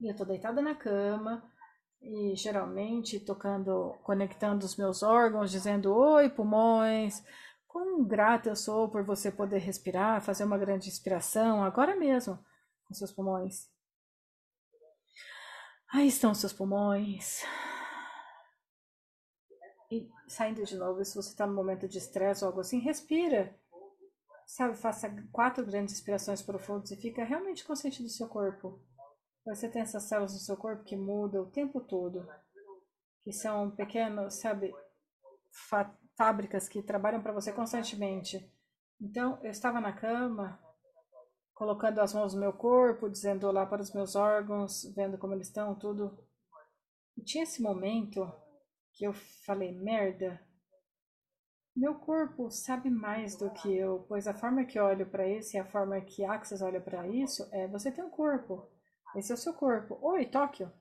E 0.00 0.06
eu 0.06 0.12
estou 0.12 0.26
deitada 0.26 0.60
na 0.60 0.74
cama, 0.74 1.42
e 2.00 2.36
geralmente 2.36 3.18
tocando, 3.18 3.94
conectando 4.02 4.64
os 4.64 4.76
meus 4.76 5.02
órgãos, 5.02 5.50
dizendo 5.50 5.94
oi 5.94 6.28
pulmões, 6.28 7.24
quão 7.66 8.04
grato 8.04 8.48
eu 8.48 8.56
sou 8.56 8.88
por 8.88 9.02
você 9.02 9.30
poder 9.30 9.58
respirar, 9.58 10.22
fazer 10.22 10.44
uma 10.44 10.58
grande 10.58 10.88
inspiração 10.88 11.64
agora 11.64 11.96
mesmo 11.96 12.38
com 12.86 12.94
seus 12.94 13.10
pulmões. 13.10 13.68
Aí 15.92 16.08
estão 16.08 16.34
seus 16.34 16.52
pulmões. 16.52 17.42
E 19.90 20.08
saindo 20.28 20.64
de 20.64 20.76
novo, 20.76 21.04
se 21.04 21.14
você 21.14 21.30
está 21.30 21.46
no 21.46 21.54
momento 21.54 21.88
de 21.88 21.98
estresse 21.98 22.44
ou 22.44 22.48
algo 22.48 22.60
assim, 22.60 22.80
respira. 22.80 23.54
Sabe, 24.46 24.76
faça 24.76 25.10
quatro 25.32 25.66
grandes 25.66 25.94
inspirações 25.94 26.40
profundas 26.40 26.92
e 26.92 26.96
fica 26.96 27.24
realmente 27.24 27.64
consciente 27.64 28.00
do 28.00 28.08
seu 28.08 28.28
corpo. 28.28 28.80
Você 29.44 29.68
tem 29.68 29.82
essas 29.82 30.04
células 30.04 30.32
no 30.32 30.38
seu 30.38 30.56
corpo 30.56 30.84
que 30.84 30.96
mudam 30.96 31.42
o 31.42 31.50
tempo 31.50 31.80
todo, 31.80 32.26
que 33.22 33.32
são 33.32 33.72
pequenos, 33.72 34.34
sabe, 34.34 34.72
fábricas 36.16 36.68
que 36.68 36.82
trabalham 36.82 37.22
para 37.22 37.32
você 37.32 37.52
constantemente. 37.52 38.52
Então, 39.00 39.38
eu 39.42 39.50
estava 39.50 39.80
na 39.80 39.92
cama, 39.92 40.58
colocando 41.52 42.00
as 42.00 42.14
mãos 42.14 42.32
no 42.32 42.40
meu 42.40 42.52
corpo, 42.52 43.10
dizendo 43.10 43.48
olá 43.48 43.66
para 43.66 43.82
os 43.82 43.92
meus 43.92 44.14
órgãos, 44.14 44.84
vendo 44.94 45.18
como 45.18 45.34
eles 45.34 45.48
estão, 45.48 45.74
tudo. 45.74 46.16
E 47.16 47.22
tinha 47.22 47.44
esse 47.44 47.60
momento 47.60 48.32
que 48.92 49.04
eu 49.04 49.12
falei, 49.12 49.72
merda, 49.72 50.40
meu 51.76 51.94
corpo 51.94 52.50
sabe 52.50 52.88
mais 52.88 53.36
do 53.36 53.50
que 53.50 53.76
eu, 53.76 54.06
pois 54.08 54.26
a 54.26 54.32
forma 54.32 54.64
que 54.64 54.80
olho 54.80 55.06
para 55.10 55.28
isso 55.28 55.54
e 55.54 55.60
a 55.60 55.66
forma 55.66 56.00
que 56.00 56.24
Axis 56.24 56.62
olha 56.62 56.80
para 56.80 57.06
isso 57.06 57.46
é 57.52 57.68
você 57.68 57.92
tem 57.92 58.02
um 58.02 58.10
corpo. 58.10 58.66
Esse 59.14 59.30
é 59.30 59.34
o 59.34 59.38
seu 59.38 59.52
corpo. 59.52 59.98
Oi, 60.00 60.24
Tóquio. 60.24 60.72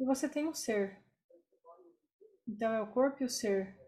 E 0.00 0.04
você 0.04 0.28
tem 0.28 0.48
um 0.48 0.54
ser. 0.54 1.00
Então 2.48 2.72
é 2.72 2.82
o 2.82 2.92
corpo 2.92 3.22
e 3.22 3.26
o 3.26 3.30
ser 3.30 3.78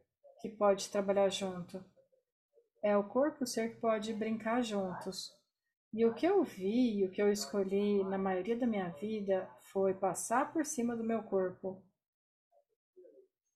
que 0.41 0.49
pode 0.49 0.89
trabalhar 0.89 1.29
junto. 1.29 1.85
É 2.83 2.97
o 2.97 3.09
corpo 3.09 3.39
e 3.41 3.45
o 3.45 3.47
ser 3.47 3.75
que 3.75 3.81
pode 3.81 4.13
brincar 4.15 4.63
juntos. 4.63 5.33
E 5.93 6.07
o 6.07 6.15
que 6.15 6.27
eu 6.27 6.45
vi, 6.45 7.05
o 7.05 7.11
que 7.11 7.23
eu 7.23 7.31
escolhi 7.31 8.05
na 8.05 8.19
maioria 8.19 8.57
da 8.57 8.67
minha 8.67 8.91
vida 8.91 9.49
foi 9.73 9.95
passar 9.95 10.53
por 10.53 10.65
cima 10.65 10.97
do 10.97 11.03
meu 11.03 11.23
corpo. 11.25 11.83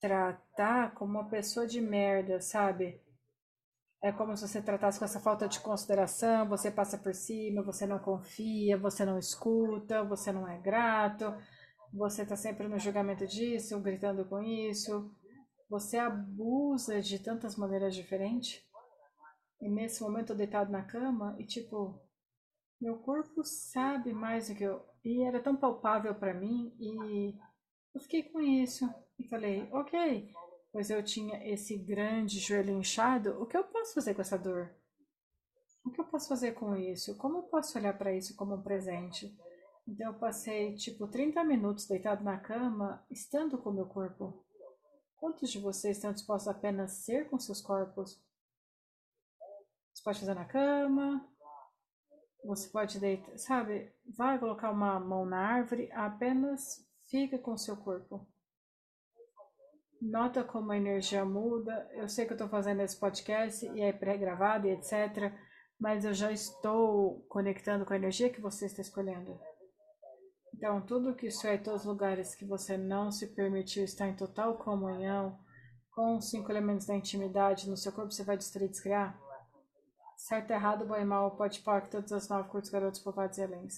Tratar 0.01 0.95
como 0.95 1.19
uma 1.19 1.29
pessoa 1.29 1.67
de 1.67 1.81
merda, 1.81 2.41
sabe? 2.41 3.01
É 4.01 4.13
como 4.13 4.37
se 4.37 4.47
você 4.47 4.63
tratasse 4.63 4.99
com 4.99 5.05
essa 5.05 5.19
falta 5.19 5.49
de 5.49 5.59
consideração, 5.59 6.49
você 6.49 6.71
passa 6.71 6.97
por 6.97 7.13
cima, 7.13 7.65
você 7.65 7.85
não 7.85 7.99
confia, 7.99 8.79
você 8.79 9.05
não 9.05 9.19
escuta, 9.19 10.05
você 10.05 10.31
não 10.31 10.47
é 10.47 10.57
grato, 10.59 11.35
você 11.93 12.23
está 12.23 12.37
sempre 12.37 12.69
no 12.69 12.79
julgamento 12.79 13.27
disso, 13.27 13.81
gritando 13.81 14.25
com 14.25 14.41
isso. 14.41 15.13
Você 15.69 15.99
abusa 15.99 17.01
de 17.03 17.19
tantas 17.19 17.57
maneiras 17.57 17.95
diferentes. 17.95 18.63
E 19.61 19.69
nesse 19.69 20.01
momento 20.01 20.33
eu 20.33 20.37
deitado 20.37 20.71
na 20.71 20.85
cama 20.85 21.35
e 21.39 21.45
tipo, 21.45 22.01
meu 22.81 22.99
corpo 22.99 23.43
sabe 23.43 24.13
mais 24.13 24.49
do 24.49 24.55
que 24.55 24.63
eu. 24.63 24.81
E 25.05 25.25
era 25.25 25.43
tão 25.43 25.57
palpável 25.57 26.15
para 26.15 26.33
mim 26.33 26.73
e 26.79 27.37
eu 27.95 28.01
fiquei 28.01 28.23
com 28.23 28.41
isso 28.41 28.89
e 29.19 29.29
falei, 29.29 29.69
ok, 29.73 30.33
pois 30.73 30.91
eu 30.91 31.03
tinha 31.03 31.47
esse 31.47 31.77
grande 31.77 32.39
joelho 32.39 32.79
inchado, 32.79 33.41
o 33.43 33.47
que 33.47 33.57
eu 33.57 33.65
posso 33.65 33.95
fazer 33.95 34.15
com 34.15 34.21
essa 34.21 34.39
dor? 34.39 34.75
O 35.85 35.91
que 35.91 36.01
eu 36.01 36.05
posso 36.05 36.29
fazer 36.29 36.53
com 36.53 36.77
isso? 36.77 37.17
Como 37.17 37.39
eu 37.39 37.43
posso 37.45 37.79
olhar 37.79 37.97
para 37.97 38.13
isso 38.13 38.37
como 38.37 38.55
um 38.55 38.63
presente? 38.63 39.35
Então 39.87 40.13
eu 40.13 40.19
passei 40.19 40.75
tipo 40.77 41.09
30 41.09 41.43
minutos 41.45 41.87
deitado 41.87 42.23
na 42.23 42.39
cama, 42.39 43.05
estando 43.11 43.57
com 43.57 43.73
meu 43.73 43.87
corpo. 43.87 44.45
Quantos 45.17 45.51
de 45.51 45.59
vocês 45.59 45.97
estão 45.97 46.13
dispostos 46.13 46.49
a 46.49 46.53
apenas 46.53 47.05
ser 47.05 47.29
com 47.31 47.39
seus 47.39 47.61
corpos? 47.61 48.23
Você 49.93 50.03
pode 50.05 50.21
fazer 50.21 50.35
na 50.35 50.45
cama, 50.45 51.27
você 52.45 52.69
pode 52.69 53.01
deitar, 53.01 53.37
sabe? 53.39 53.93
Vai 54.17 54.39
colocar 54.39 54.71
uma 54.71 55.01
mão 55.01 55.25
na 55.25 55.39
árvore, 55.39 55.91
apenas 55.93 56.87
fica 57.11 57.39
com 57.39 57.57
seu 57.57 57.77
corpo. 57.77 58.29
Nota 60.01 60.45
como 60.45 60.73
a 60.73 60.77
energia 60.77 61.25
muda. 61.25 61.89
Eu 61.93 62.09
sei 62.09 62.25
que 62.25 62.33
eu 62.33 62.37
estou 62.37 62.49
fazendo 62.49 62.81
esse 62.83 62.99
podcast 62.99 63.67
e 63.67 63.81
é 63.81 63.93
pré-gravado 63.93 64.67
e 64.67 64.71
etc. 64.71 65.33
Mas 65.79 66.05
eu 66.05 66.15
já 66.15 66.31
estou 66.31 67.25
conectando 67.29 67.85
com 67.85 67.93
a 67.93 67.97
energia 67.97 68.31
que 68.31 68.41
você 68.41 68.67
está 68.67 68.81
escolhendo. 68.81 69.39
Então, 70.55 70.81
tudo 70.85 71.15
que 71.15 71.29
isso 71.29 71.47
é 71.47 71.57
todos 71.57 71.83
os 71.83 71.87
lugares 71.87 72.35
que 72.35 72.45
você 72.45 72.77
não 72.77 73.13
se 73.13 73.29
permitiu 73.29 73.85
estar 73.85 74.09
em 74.09 74.17
total 74.17 74.59
comunhão 74.59 75.39
com 75.93 76.17
os 76.17 76.31
cinco 76.31 76.51
elementos 76.51 76.87
da 76.87 76.97
intimidade 76.97 77.69
no 77.69 77.77
seu 77.77 77.93
corpo, 77.93 78.11
você 78.11 78.25
vai 78.25 78.37
destruir 78.37 78.67
e 78.67 78.71
descriar? 78.71 79.19
Certo, 80.17 80.51
errado, 80.51 80.85
bom 80.85 80.97
e 80.97 81.05
mal, 81.05 81.37
pode 81.37 81.61
pôr 81.61 81.89
todas 81.89 82.13
as 82.13 82.29
nove 82.29 82.49
curtos 82.51 82.71
garotos, 82.71 83.01
povados 83.01 83.39
e 83.39 83.43
alens. 83.43 83.75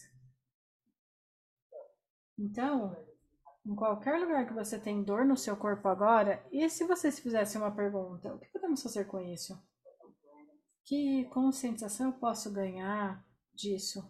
Então, 2.38 2.96
em 3.70 3.74
qualquer 3.76 4.18
lugar 4.18 4.48
que 4.48 4.52
você 4.52 4.76
tem 4.76 5.00
dor 5.00 5.24
no 5.24 5.36
seu 5.36 5.56
corpo 5.56 5.86
agora, 5.86 6.44
e 6.50 6.68
se 6.68 6.84
você 6.84 7.08
se 7.08 7.22
fizesse 7.22 7.56
uma 7.56 7.70
pergunta, 7.70 8.34
o 8.34 8.38
que 8.40 8.48
podemos 8.48 8.82
fazer 8.82 9.04
com 9.04 9.20
isso? 9.20 9.56
Que 10.84 11.26
conscientização 11.26 12.08
eu 12.08 12.12
posso 12.14 12.52
ganhar 12.52 13.24
disso? 13.54 14.02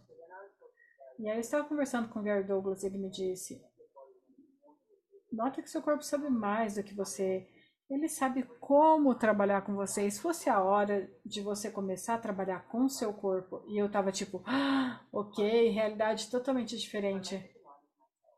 E 1.19 1.29
aí 1.29 1.37
eu 1.37 1.41
estava 1.41 1.69
conversando 1.69 2.09
com 2.09 2.21
o 2.21 2.23
Gary 2.23 2.43
Douglas 2.43 2.83
e 2.83 2.87
ele 2.87 2.97
me 2.97 3.11
disse, 3.11 3.63
nota 5.31 5.61
que 5.61 5.69
seu 5.69 5.83
corpo 5.83 6.03
sabe 6.03 6.31
mais 6.31 6.77
do 6.77 6.83
que 6.83 6.95
você. 6.95 7.47
Ele 7.91 8.09
sabe 8.09 8.45
como 8.61 9.15
trabalhar 9.15 9.61
com 9.61 9.75
você. 9.75 10.07
E 10.07 10.11
se 10.11 10.23
fosse 10.23 10.49
a 10.49 10.63
hora 10.63 11.13
de 11.23 11.43
você 11.43 11.71
começar 11.71 12.15
a 12.15 12.19
trabalhar 12.19 12.67
com 12.69 12.89
seu 12.89 13.13
corpo, 13.13 13.63
e 13.69 13.77
eu 13.77 13.91
tava 13.91 14.11
tipo, 14.11 14.43
ah, 14.47 15.05
ok, 15.13 15.69
realidade 15.69 16.31
totalmente 16.31 16.79
diferente. 16.79 17.37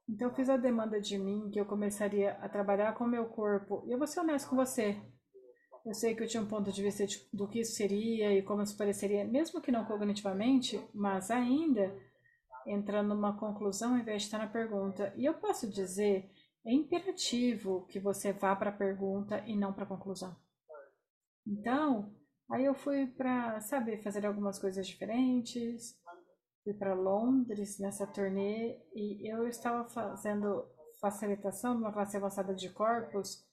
Então 0.08 0.28
eu 0.28 0.34
fiz 0.34 0.48
a 0.48 0.56
demanda 0.56 1.00
de 1.00 1.16
mim 1.18 1.50
que 1.50 1.60
eu 1.60 1.64
começaria 1.64 2.32
a 2.40 2.48
trabalhar 2.48 2.94
com 2.94 3.04
o 3.04 3.08
meu 3.08 3.26
corpo. 3.26 3.84
E 3.86 3.92
eu 3.92 3.98
vou 3.98 4.06
ser 4.06 4.20
honesto 4.20 4.48
com 4.48 4.56
você. 4.56 5.00
Eu 5.84 5.94
sei 5.94 6.14
que 6.14 6.22
eu 6.22 6.28
tinha 6.28 6.42
um 6.42 6.48
ponto 6.48 6.70
de 6.70 6.82
vista 6.82 7.04
do 7.32 7.48
que 7.48 7.60
isso 7.60 7.74
seria 7.74 8.32
e 8.32 8.42
como 8.42 8.62
isso 8.62 8.76
pareceria, 8.76 9.24
mesmo 9.24 9.60
que 9.60 9.72
não 9.72 9.84
cognitivamente, 9.84 10.80
mas 10.94 11.30
ainda 11.30 11.92
entrando 12.66 13.14
numa 13.14 13.36
conclusão 13.36 13.94
ao 13.94 13.98
invés 13.98 14.22
de 14.22 14.28
estar 14.28 14.38
na 14.38 14.46
pergunta. 14.46 15.12
E 15.16 15.24
eu 15.24 15.34
posso 15.34 15.68
dizer 15.68 16.30
é 16.64 16.72
imperativo 16.72 17.86
que 17.88 17.98
você 17.98 18.32
vá 18.32 18.54
para 18.54 18.70
a 18.70 18.76
pergunta 18.76 19.42
e 19.46 19.56
não 19.56 19.72
para 19.72 19.82
a 19.84 19.88
conclusão. 19.88 20.36
Então, 21.44 22.14
aí 22.48 22.64
eu 22.64 22.74
fui 22.74 23.06
para, 23.08 23.60
sabe, 23.60 24.00
fazer 24.02 24.24
algumas 24.24 24.60
coisas 24.60 24.86
diferentes. 24.86 26.00
Fui 26.64 26.74
para 26.74 26.94
Londres 26.94 27.78
nessa 27.78 28.06
turnê 28.06 28.78
e 28.94 29.30
eu 29.30 29.48
estava 29.48 29.88
fazendo 29.88 30.64
facilitação 31.00 31.74
numa 31.74 31.92
classe 31.92 32.16
avançada 32.16 32.54
de 32.54 32.70
corpos. 32.70 33.44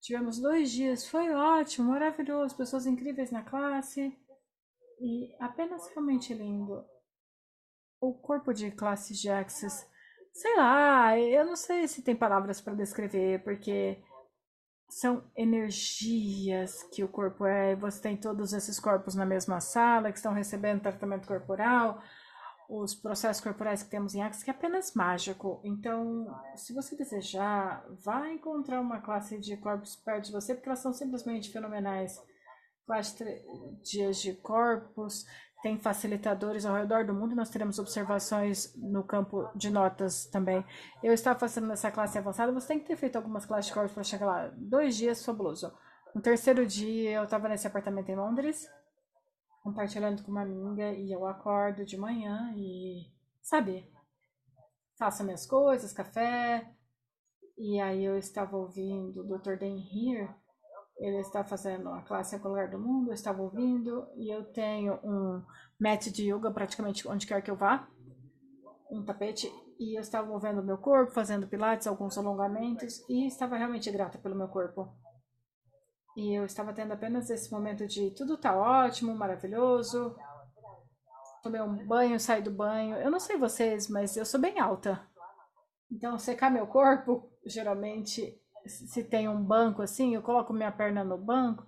Tivemos 0.00 0.40
dois 0.40 0.70
dias, 0.70 1.06
foi 1.08 1.30
ótimo, 1.30 1.90
maravilhoso, 1.90 2.56
pessoas 2.56 2.86
incríveis 2.86 3.30
na 3.30 3.42
classe 3.42 4.16
e 5.00 5.34
apenas 5.40 5.86
realmente 5.88 6.32
lindo. 6.32 6.84
O 8.00 8.14
corpo 8.14 8.52
de 8.52 8.70
classes 8.70 9.18
de 9.18 9.30
Access 9.30 9.86
Sei 10.34 10.56
lá, 10.56 11.16
eu 11.16 11.46
não 11.46 11.54
sei 11.54 11.86
se 11.86 12.02
tem 12.02 12.16
palavras 12.16 12.60
para 12.60 12.74
descrever, 12.74 13.44
porque 13.44 14.02
são 14.90 15.30
energias 15.36 16.82
que 16.92 17.04
o 17.04 17.08
corpo 17.08 17.46
é. 17.46 17.76
Você 17.76 18.02
tem 18.02 18.16
todos 18.16 18.52
esses 18.52 18.80
corpos 18.80 19.14
na 19.14 19.24
mesma 19.24 19.60
sala 19.60 20.10
que 20.10 20.18
estão 20.18 20.32
recebendo 20.32 20.82
tratamento 20.82 21.28
corporal, 21.28 22.02
os 22.68 22.94
processos 22.94 23.42
corporais 23.42 23.82
que 23.82 23.90
temos 23.90 24.14
em 24.14 24.22
Axis, 24.22 24.42
que 24.42 24.50
é 24.50 24.54
apenas 24.54 24.94
mágico. 24.94 25.60
Então, 25.64 26.26
se 26.56 26.72
você 26.72 26.96
desejar, 26.96 27.84
vá 28.04 28.28
encontrar 28.30 28.80
uma 28.80 29.00
classe 29.00 29.38
de 29.38 29.56
corpos 29.56 29.96
perto 29.96 30.26
de 30.26 30.32
você, 30.32 30.54
porque 30.54 30.68
elas 30.68 30.80
são 30.80 30.92
simplesmente 30.92 31.50
fenomenais. 31.50 32.20
Dias 33.82 34.18
de 34.18 34.34
corpos, 34.34 35.24
tem 35.62 35.78
facilitadores 35.78 36.66
ao 36.66 36.76
redor 36.76 37.06
do 37.06 37.14
mundo, 37.14 37.34
nós 37.34 37.48
teremos 37.48 37.78
observações 37.78 38.74
no 38.76 39.02
campo 39.02 39.48
de 39.56 39.70
notas 39.70 40.26
também. 40.26 40.62
Eu 41.02 41.14
estava 41.14 41.38
fazendo 41.38 41.72
essa 41.72 41.90
classe 41.90 42.18
avançada, 42.18 42.52
você 42.52 42.68
tem 42.68 42.80
que 42.80 42.86
ter 42.86 42.96
feito 42.96 43.16
algumas 43.16 43.46
classes 43.46 43.68
de 43.68 43.72
corpos 43.72 43.94
para 43.94 44.02
chegar 44.02 44.26
lá. 44.26 44.52
Dois 44.54 44.94
dias 44.94 45.24
fabuloso. 45.24 45.72
No 46.14 46.20
terceiro 46.20 46.66
dia, 46.66 47.12
eu 47.12 47.24
estava 47.24 47.48
nesse 47.48 47.66
apartamento 47.66 48.10
em 48.10 48.14
Londres, 48.14 48.68
compartilhando 49.64 50.22
com 50.22 50.30
uma 50.30 50.42
amiga, 50.42 50.92
e 50.92 51.10
eu 51.10 51.26
acordo 51.26 51.86
de 51.86 51.96
manhã 51.96 52.52
e, 52.54 53.10
sabe, 53.42 53.90
faço 54.98 55.24
minhas 55.24 55.46
coisas, 55.46 55.90
café, 55.90 56.70
e 57.56 57.80
aí 57.80 58.04
eu 58.04 58.18
estava 58.18 58.58
ouvindo 58.58 59.22
o 59.22 59.38
Dr. 59.38 59.56
Dan 59.56 59.78
Here, 59.78 60.28
ele 60.98 61.18
está 61.18 61.42
fazendo 61.42 61.88
a 61.88 62.02
classe 62.02 62.36
lugar 62.36 62.70
do 62.70 62.78
mundo, 62.78 63.08
eu 63.08 63.14
estava 63.14 63.40
ouvindo, 63.42 64.06
e 64.16 64.30
eu 64.32 64.44
tenho 64.52 65.00
um 65.02 65.42
mat 65.80 66.08
de 66.10 66.30
yoga 66.30 66.50
praticamente 66.50 67.08
onde 67.08 67.26
quer 67.26 67.42
que 67.42 67.50
eu 67.50 67.56
vá, 67.56 67.88
um 68.90 69.02
tapete, 69.02 69.50
e 69.80 69.96
eu 69.96 70.02
estava 70.02 70.28
movendo 70.28 70.62
meu 70.62 70.76
corpo, 70.76 71.10
fazendo 71.10 71.48
pilates, 71.48 71.86
alguns 71.86 72.18
alongamentos, 72.18 73.02
e 73.08 73.26
estava 73.26 73.56
realmente 73.56 73.90
grata 73.90 74.18
pelo 74.18 74.36
meu 74.36 74.48
corpo. 74.48 74.92
E 76.16 76.32
eu 76.32 76.44
estava 76.44 76.72
tendo 76.72 76.92
apenas 76.92 77.28
esse 77.30 77.50
momento 77.50 77.86
de 77.86 78.10
tudo 78.10 78.36
tá 78.36 78.56
ótimo, 78.56 79.14
maravilhoso. 79.14 80.16
Tomei 81.42 81.60
um 81.60 81.86
banho, 81.86 82.20
saí 82.20 82.42
do 82.42 82.50
banho. 82.50 82.96
Eu 82.96 83.10
não 83.10 83.20
sei 83.20 83.36
vocês, 83.36 83.88
mas 83.88 84.16
eu 84.16 84.24
sou 84.24 84.40
bem 84.40 84.58
alta. 84.58 85.06
Então, 85.90 86.18
secar 86.18 86.50
meu 86.50 86.66
corpo, 86.66 87.30
geralmente 87.44 88.40
se 88.66 89.04
tem 89.04 89.28
um 89.28 89.42
banco 89.42 89.82
assim, 89.82 90.14
eu 90.14 90.22
coloco 90.22 90.52
minha 90.52 90.72
perna 90.72 91.04
no 91.04 91.18
banco 91.18 91.66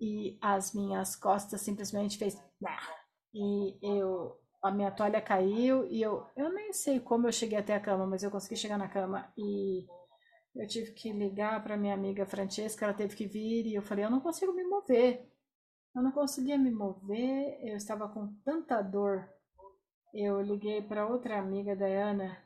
e 0.00 0.38
as 0.40 0.74
minhas 0.74 1.16
costas 1.16 1.60
simplesmente 1.60 2.18
fez 2.18 2.36
e 3.32 3.78
eu 3.82 4.38
a 4.62 4.70
minha 4.70 4.90
toalha 4.90 5.20
caiu 5.20 5.86
e 5.86 6.02
eu 6.02 6.26
eu 6.36 6.52
nem 6.52 6.72
sei 6.72 7.00
como 7.00 7.26
eu 7.26 7.32
cheguei 7.32 7.58
até 7.58 7.74
a 7.74 7.80
cama, 7.80 8.06
mas 8.06 8.22
eu 8.22 8.30
consegui 8.30 8.56
chegar 8.56 8.76
na 8.76 8.88
cama 8.88 9.32
e 9.36 9.86
eu 10.54 10.66
tive 10.66 10.92
que 10.92 11.12
ligar 11.12 11.62
para 11.62 11.76
minha 11.76 11.94
amiga 11.94 12.26
Francesca, 12.26 12.84
ela 12.84 12.94
teve 12.94 13.14
que 13.14 13.26
vir 13.26 13.66
e 13.66 13.74
eu 13.74 13.82
falei, 13.82 14.04
eu 14.04 14.10
não 14.10 14.20
consigo 14.20 14.52
me 14.52 14.64
mover. 14.64 15.28
Eu 15.94 16.02
não 16.02 16.12
conseguia 16.12 16.56
me 16.56 16.70
mover, 16.70 17.58
eu 17.62 17.76
estava 17.76 18.08
com 18.08 18.32
tanta 18.44 18.80
dor. 18.80 19.28
Eu 20.14 20.40
liguei 20.40 20.82
para 20.82 21.06
outra 21.06 21.38
amiga, 21.38 21.76
Diana, 21.76 22.36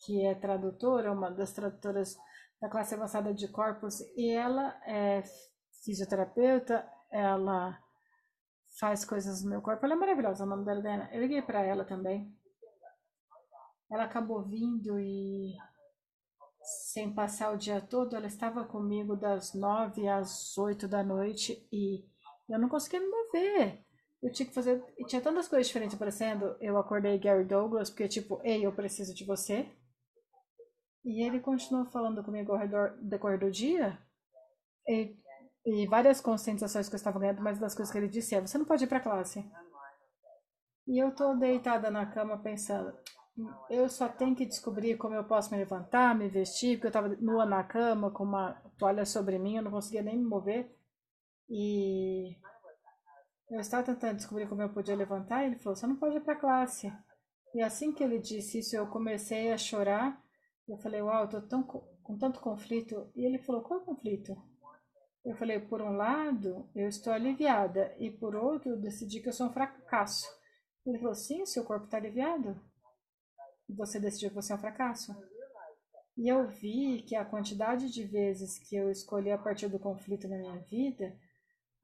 que 0.00 0.24
é 0.24 0.34
tradutora, 0.34 1.12
uma 1.12 1.30
das 1.30 1.52
tradutoras 1.52 2.16
da 2.60 2.68
classe 2.68 2.94
avançada 2.94 3.32
de 3.32 3.48
corpos 3.48 4.00
e 4.16 4.30
ela 4.30 4.80
é 4.84 5.22
fisioterapeuta, 5.84 6.88
ela 7.10 7.78
faz 8.78 9.04
coisas 9.04 9.42
no 9.42 9.50
meu 9.50 9.62
corpo. 9.62 9.84
Ela 9.84 9.94
é 9.94 9.96
maravilhosa, 9.96 10.44
o 10.44 10.46
nome 10.46 10.64
dela 10.64 10.80
é 10.80 10.82
Diana. 10.82 11.10
Eu 11.12 11.20
liguei 11.20 11.42
para 11.42 11.62
ela 11.62 11.84
também. 11.84 12.32
Ela 13.90 14.04
acabou 14.04 14.44
vindo 14.44 14.98
e 15.00 15.56
sem 16.98 17.14
passar 17.14 17.54
o 17.54 17.56
dia 17.56 17.80
todo, 17.80 18.16
ela 18.16 18.26
estava 18.26 18.64
comigo 18.64 19.14
das 19.14 19.54
nove 19.54 20.08
às 20.08 20.58
oito 20.58 20.88
da 20.88 21.04
noite 21.04 21.64
e 21.70 22.04
eu 22.48 22.58
não 22.58 22.68
conseguia 22.68 22.98
me 22.98 23.06
mover. 23.06 23.84
Eu 24.20 24.32
tinha 24.32 24.48
que 24.48 24.52
fazer. 24.52 24.82
E 24.98 25.04
tinha 25.04 25.22
tantas 25.22 25.46
coisas 25.46 25.68
diferentes 25.68 25.94
aparecendo. 25.94 26.56
Eu 26.60 26.76
acordei 26.76 27.16
Gary 27.16 27.44
Douglas, 27.44 27.88
porque, 27.88 28.08
tipo, 28.08 28.40
ei, 28.42 28.66
eu 28.66 28.72
preciso 28.72 29.14
de 29.14 29.24
você. 29.24 29.70
E 31.04 31.22
ele 31.24 31.38
continuou 31.38 31.86
falando 31.86 32.24
comigo 32.24 32.50
ao 32.50 32.58
redor, 32.58 32.98
decorrer 33.00 33.38
do 33.38 33.48
dia. 33.48 33.96
E, 34.88 35.16
e 35.64 35.86
várias 35.86 36.20
conscientizações 36.20 36.88
que 36.88 36.96
eu 36.96 36.98
estava 36.98 37.20
ganhando, 37.20 37.42
mas 37.42 37.60
das 37.60 37.76
coisas 37.76 37.92
que 37.92 37.98
ele 37.98 38.08
disse 38.08 38.34
é: 38.34 38.40
você 38.40 38.58
não 38.58 38.64
pode 38.64 38.82
ir 38.82 38.88
para 38.88 38.98
classe. 38.98 39.48
E 40.84 41.00
eu 41.00 41.14
tô 41.14 41.36
deitada 41.36 41.92
na 41.92 42.06
cama 42.06 42.42
pensando: 42.42 42.92
eu 43.70 43.88
só 43.88 44.08
tenho 44.08 44.34
que 44.34 44.46
descobrir 44.46 44.96
como 44.96 45.14
eu 45.14 45.24
posso 45.24 45.50
me 45.50 45.58
levantar, 45.58 46.16
me 46.16 46.28
vestir, 46.28 46.76
porque 46.76 46.86
eu 46.86 46.90
estava 46.90 47.08
nua 47.20 47.46
na 47.46 47.62
cama 47.62 48.10
com 48.10 48.24
uma 48.24 48.54
toalha 48.78 49.04
sobre 49.04 49.38
mim, 49.38 49.56
eu 49.56 49.62
não 49.62 49.70
conseguia 49.70 50.02
nem 50.02 50.16
me 50.16 50.24
mover. 50.24 50.74
E 51.48 52.36
eu 53.50 53.60
estava 53.60 53.84
tentando 53.84 54.16
descobrir 54.16 54.48
como 54.48 54.62
eu 54.62 54.72
podia 54.72 54.96
levantar, 54.96 55.42
e 55.42 55.46
ele 55.46 55.58
falou: 55.58 55.76
você 55.76 55.86
não 55.86 55.96
pode 55.96 56.16
ir 56.16 56.20
para 56.20 56.36
classe. 56.36 56.92
E 57.54 57.62
assim 57.62 57.92
que 57.92 58.04
ele 58.04 58.18
disse 58.18 58.58
isso, 58.58 58.76
eu 58.76 58.86
comecei 58.88 59.52
a 59.52 59.58
chorar 59.58 60.22
eu 60.68 60.76
falei, 60.76 61.00
uau, 61.00 61.26
tô 61.28 61.40
tão, 61.40 61.62
com 61.62 62.18
tanto 62.18 62.40
conflito. 62.40 63.10
E 63.16 63.24
ele 63.24 63.38
falou, 63.38 63.62
qual 63.62 63.80
é 63.80 63.84
conflito? 63.84 64.36
Eu 65.24 65.34
falei, 65.36 65.58
por 65.58 65.80
um 65.80 65.96
lado, 65.96 66.68
eu 66.74 66.88
estou 66.88 67.12
aliviada. 67.12 67.94
E 67.98 68.10
por 68.10 68.36
outro, 68.36 68.72
eu 68.72 68.80
decidi 68.80 69.20
que 69.20 69.28
eu 69.28 69.32
sou 69.32 69.46
um 69.46 69.52
fracasso. 69.52 70.26
Ele 70.86 70.98
falou, 70.98 71.14
sim, 71.14 71.44
seu 71.46 71.64
corpo 71.64 71.86
está 71.86 71.96
aliviado. 71.96 72.60
Você 73.70 74.00
decidiu 74.00 74.30
que 74.30 74.36
você 74.36 74.52
é 74.52 74.56
um 74.56 74.60
fracasso. 74.60 75.14
E 76.16 76.28
eu 76.28 76.48
vi 76.48 77.02
que 77.02 77.14
a 77.14 77.24
quantidade 77.24 77.90
de 77.90 78.04
vezes 78.04 78.58
que 78.58 78.74
eu 78.74 78.90
escolhi 78.90 79.30
a 79.30 79.38
partir 79.38 79.68
do 79.68 79.78
conflito 79.78 80.26
na 80.26 80.36
minha 80.36 80.58
vida, 80.58 81.16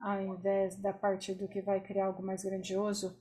ao 0.01 0.21
invés 0.21 0.77
da 0.77 0.93
partir 0.93 1.35
do 1.35 1.49
que 1.49 1.63
vai 1.63 1.81
criar 1.81 2.07
algo 2.07 2.23
mais 2.23 2.43
grandioso, 2.43 3.17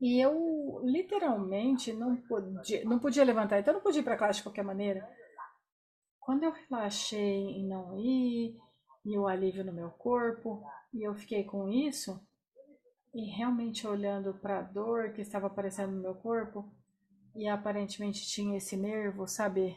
e 0.00 0.20
eu 0.20 0.80
literalmente 0.84 1.92
não 1.92 2.16
podia, 2.16 2.84
não 2.84 2.98
podia 2.98 3.24
levantar, 3.24 3.58
então 3.58 3.72
eu 3.72 3.76
não 3.76 3.82
podia 3.82 4.00
ir 4.00 4.04
para 4.04 4.16
classe 4.16 4.38
de 4.38 4.42
qualquer 4.42 4.64
maneira. 4.64 5.08
Quando 6.18 6.44
eu 6.44 6.52
relaxei 6.52 7.20
em 7.20 7.66
não 7.66 7.98
ir, 7.98 8.56
e 9.04 9.18
o 9.18 9.26
alívio 9.26 9.64
no 9.64 9.72
meu 9.72 9.90
corpo, 9.90 10.64
e 10.92 11.02
eu 11.02 11.14
fiquei 11.14 11.44
com 11.44 11.68
isso, 11.68 12.18
e 13.14 13.30
realmente 13.30 13.86
olhando 13.86 14.34
para 14.34 14.60
a 14.60 14.62
dor 14.62 15.12
que 15.12 15.20
estava 15.20 15.46
aparecendo 15.46 15.92
no 15.92 16.00
meu 16.00 16.14
corpo, 16.14 16.72
e 17.34 17.48
aparentemente 17.48 18.26
tinha 18.26 18.56
esse 18.56 18.76
nervo, 18.76 19.26
sabe, 19.26 19.76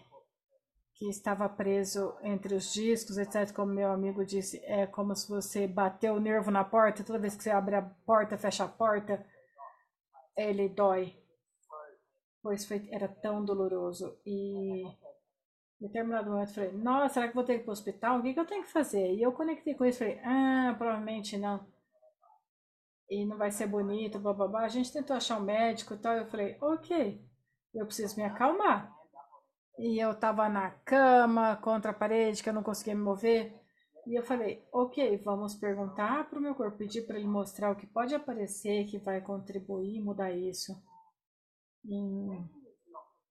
que 0.94 1.10
estava 1.10 1.48
preso 1.48 2.16
entre 2.24 2.56
os 2.56 2.74
discos, 2.74 3.18
etc. 3.18 3.52
Como 3.54 3.74
meu 3.74 3.92
amigo 3.92 4.26
disse, 4.26 4.60
é 4.66 4.88
como 4.88 5.16
se 5.16 5.28
você 5.30 5.68
bateu 5.68 6.16
o 6.16 6.20
nervo 6.20 6.52
na 6.52 6.64
porta, 6.64 7.04
toda 7.04 7.20
vez 7.20 7.36
que 7.36 7.44
você 7.44 7.52
abre 7.52 7.76
a 7.76 7.82
porta, 7.82 8.38
fecha 8.38 8.64
a 8.64 8.68
porta 8.68 9.26
ele 10.38 10.70
dói. 10.70 11.16
Pois 12.42 12.66
foi, 12.66 12.88
era 12.92 13.08
tão 13.08 13.44
doloroso. 13.44 14.18
E 14.26 14.84
em 14.86 15.88
determinado 15.88 16.30
momento 16.30 16.50
eu 16.50 16.54
falei, 16.54 16.72
nossa, 16.72 17.16
será 17.16 17.28
que 17.28 17.36
vou 17.36 17.44
ter 17.44 17.56
que 17.56 17.60
ir 17.62 17.64
para 17.64 17.72
o 17.72 17.74
hospital? 17.74 18.20
O 18.20 18.22
que, 18.22 18.34
que 18.34 18.40
eu 18.40 18.46
tenho 18.46 18.64
que 18.64 18.72
fazer? 18.72 19.16
E 19.16 19.22
eu 19.22 19.32
conectei 19.32 19.74
com 19.74 19.86
isso 19.86 20.00
falei, 20.00 20.20
ah, 20.24 20.76
provavelmente 20.78 21.38
não. 21.38 21.66
E 23.10 23.26
não 23.26 23.38
vai 23.38 23.52
ser 23.52 23.68
bonito, 23.68 24.20
bababá. 24.20 24.62
A 24.62 24.68
gente 24.68 24.92
tentou 24.94 25.16
achar 25.16 25.40
um 25.40 25.44
médico 25.44 25.94
e 25.96 25.98
tal. 25.98 26.14
Eu 26.14 26.28
falei, 26.28 26.58
ok, 26.62 27.27
eu 27.78 27.86
preciso 27.86 28.18
me 28.18 28.24
acalmar. 28.24 28.92
E 29.78 30.04
eu 30.04 30.14
tava 30.16 30.50
na 30.50 30.72
cama, 30.72 31.56
contra 31.58 31.92
a 31.92 31.94
parede, 31.94 32.42
que 32.42 32.50
eu 32.50 32.54
não 32.54 32.64
conseguia 32.64 32.96
me 32.96 33.02
mover. 33.02 33.54
E 34.08 34.18
eu 34.18 34.24
falei, 34.24 34.66
ok, 34.72 35.18
vamos 35.18 35.54
perguntar 35.56 36.30
para 36.30 36.40
o 36.40 36.42
meu 36.42 36.56
corpo, 36.56 36.78
pedir 36.78 37.06
para 37.06 37.18
ele 37.18 37.28
mostrar 37.28 37.72
o 37.72 37.76
que 37.76 37.86
pode 37.86 38.16
aparecer 38.16 38.86
que 38.86 38.98
vai 38.98 39.22
contribuir, 39.22 40.02
mudar 40.02 40.32
isso. 40.32 40.74
E 41.86 42.02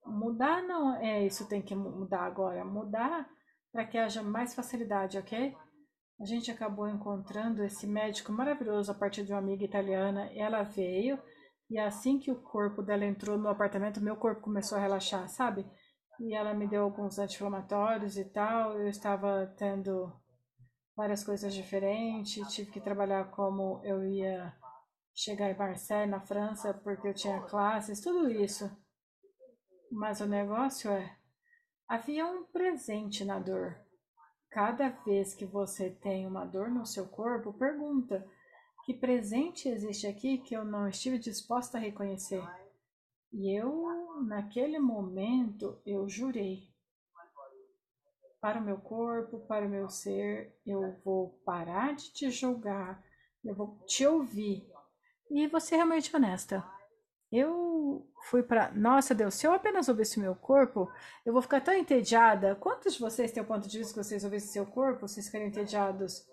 mudar 0.05 0.63
não 0.63 0.97
é 0.97 1.27
isso 1.27 1.49
tem 1.49 1.63
que 1.63 1.75
mudar 1.75 2.23
agora, 2.23 2.65
mudar 2.65 3.29
para 3.73 3.85
que 3.85 3.99
haja 3.99 4.23
mais 4.23 4.55
facilidade, 4.55 5.19
ok? 5.19 5.57
A 6.21 6.25
gente 6.25 6.51
acabou 6.51 6.89
encontrando 6.89 7.63
esse 7.65 7.87
médico 7.87 8.33
maravilhoso 8.33 8.93
a 8.93 8.95
partir 8.95 9.25
de 9.25 9.33
uma 9.33 9.39
amiga 9.39 9.65
italiana. 9.65 10.31
Ela 10.35 10.63
veio 10.63 11.19
e 11.69 11.79
assim 11.79 12.19
que 12.19 12.31
o 12.31 12.41
corpo 12.41 12.83
dela 12.83 13.05
entrou 13.05 13.37
no 13.37 13.49
apartamento, 13.49 14.01
meu 14.01 14.17
corpo 14.17 14.43
começou 14.43 14.79
a 14.79 14.81
relaxar, 14.81 15.29
sabe? 15.29 15.67
E 16.21 16.35
ela 16.35 16.55
me 16.55 16.67
deu 16.67 16.85
alguns 16.85 17.19
anti-inflamatórios 17.19 18.17
e 18.17 18.25
tal. 18.25 18.79
Eu 18.79 18.89
estava 18.89 19.53
tendo 19.59 20.13
várias 20.97 21.25
coisas 21.25 21.53
diferentes, 21.53 22.49
tive 22.55 22.71
que 22.71 22.81
trabalhar 22.81 23.31
como 23.33 23.81
eu 23.85 24.05
ia 24.05 24.55
chegar 25.15 25.51
em 25.51 25.57
Marseille, 25.57 26.11
na 26.11 26.21
França, 26.21 26.73
porque 26.73 27.09
eu 27.09 27.15
tinha 27.15 27.43
classes, 27.43 28.01
tudo 28.01 28.31
isso. 28.31 28.71
Mas 29.91 30.21
o 30.21 30.27
negócio 30.27 30.91
é, 30.91 31.17
havia 31.89 32.27
um 32.27 32.45
presente 32.45 33.25
na 33.25 33.39
dor. 33.39 33.77
Cada 34.51 34.89
vez 34.89 35.35
que 35.35 35.45
você 35.45 35.91
tem 35.91 36.27
uma 36.27 36.45
dor 36.45 36.71
no 36.71 36.87
seu 36.87 37.07
corpo, 37.09 37.53
pergunta: 37.53 38.27
que 38.87 38.95
presente 38.95 39.69
existe 39.69 40.07
aqui 40.07 40.39
que 40.39 40.55
eu 40.55 40.65
não 40.65 40.89
estive 40.89 41.19
disposta 41.19 41.77
a 41.77 41.81
reconhecer? 41.81 42.43
E 43.33 43.53
eu, 43.53 44.23
naquele 44.23 44.79
momento, 44.79 45.83
eu 45.85 46.09
jurei 46.09 46.69
para 48.41 48.61
o 48.61 48.65
meu 48.65 48.79
corpo, 48.79 49.41
para 49.41 49.67
o 49.67 49.69
meu 49.69 49.89
ser, 49.89 50.57
eu 50.65 50.97
vou 51.05 51.31
parar 51.45 51.97
de 51.97 52.13
te 52.13 52.31
julgar, 52.31 53.03
eu 53.45 53.57
vou 53.57 53.77
te 53.87 54.07
ouvir. 54.07 54.71
E 55.29 55.49
você 55.49 55.75
realmente 55.75 56.15
honesta. 56.15 56.65
Eu 57.33 58.07
fui 58.31 58.45
para. 58.45 58.71
Nossa 58.71 59.13
Deus, 59.17 59.35
se 59.35 59.49
eu 59.49 59.53
apenas 59.53 59.89
ouvisse 59.89 60.21
meu 60.21 60.37
corpo, 60.37 60.89
eu 61.25 61.33
vou 61.33 61.43
ficar 61.43 61.61
tão 61.61 61.75
entediada. 61.75 62.55
Quantos 62.55 62.95
de 62.95 63.01
vocês 63.01 63.33
têm 63.33 63.43
o 63.43 63.47
ponto 63.47 63.67
de 63.67 63.79
vista 63.79 63.95
que 63.95 64.05
vocês 64.05 64.23
ouvissem 64.23 64.53
seu 64.53 64.65
corpo, 64.65 65.09
vocês 65.09 65.27
ficariam 65.27 65.49
entediados? 65.49 66.25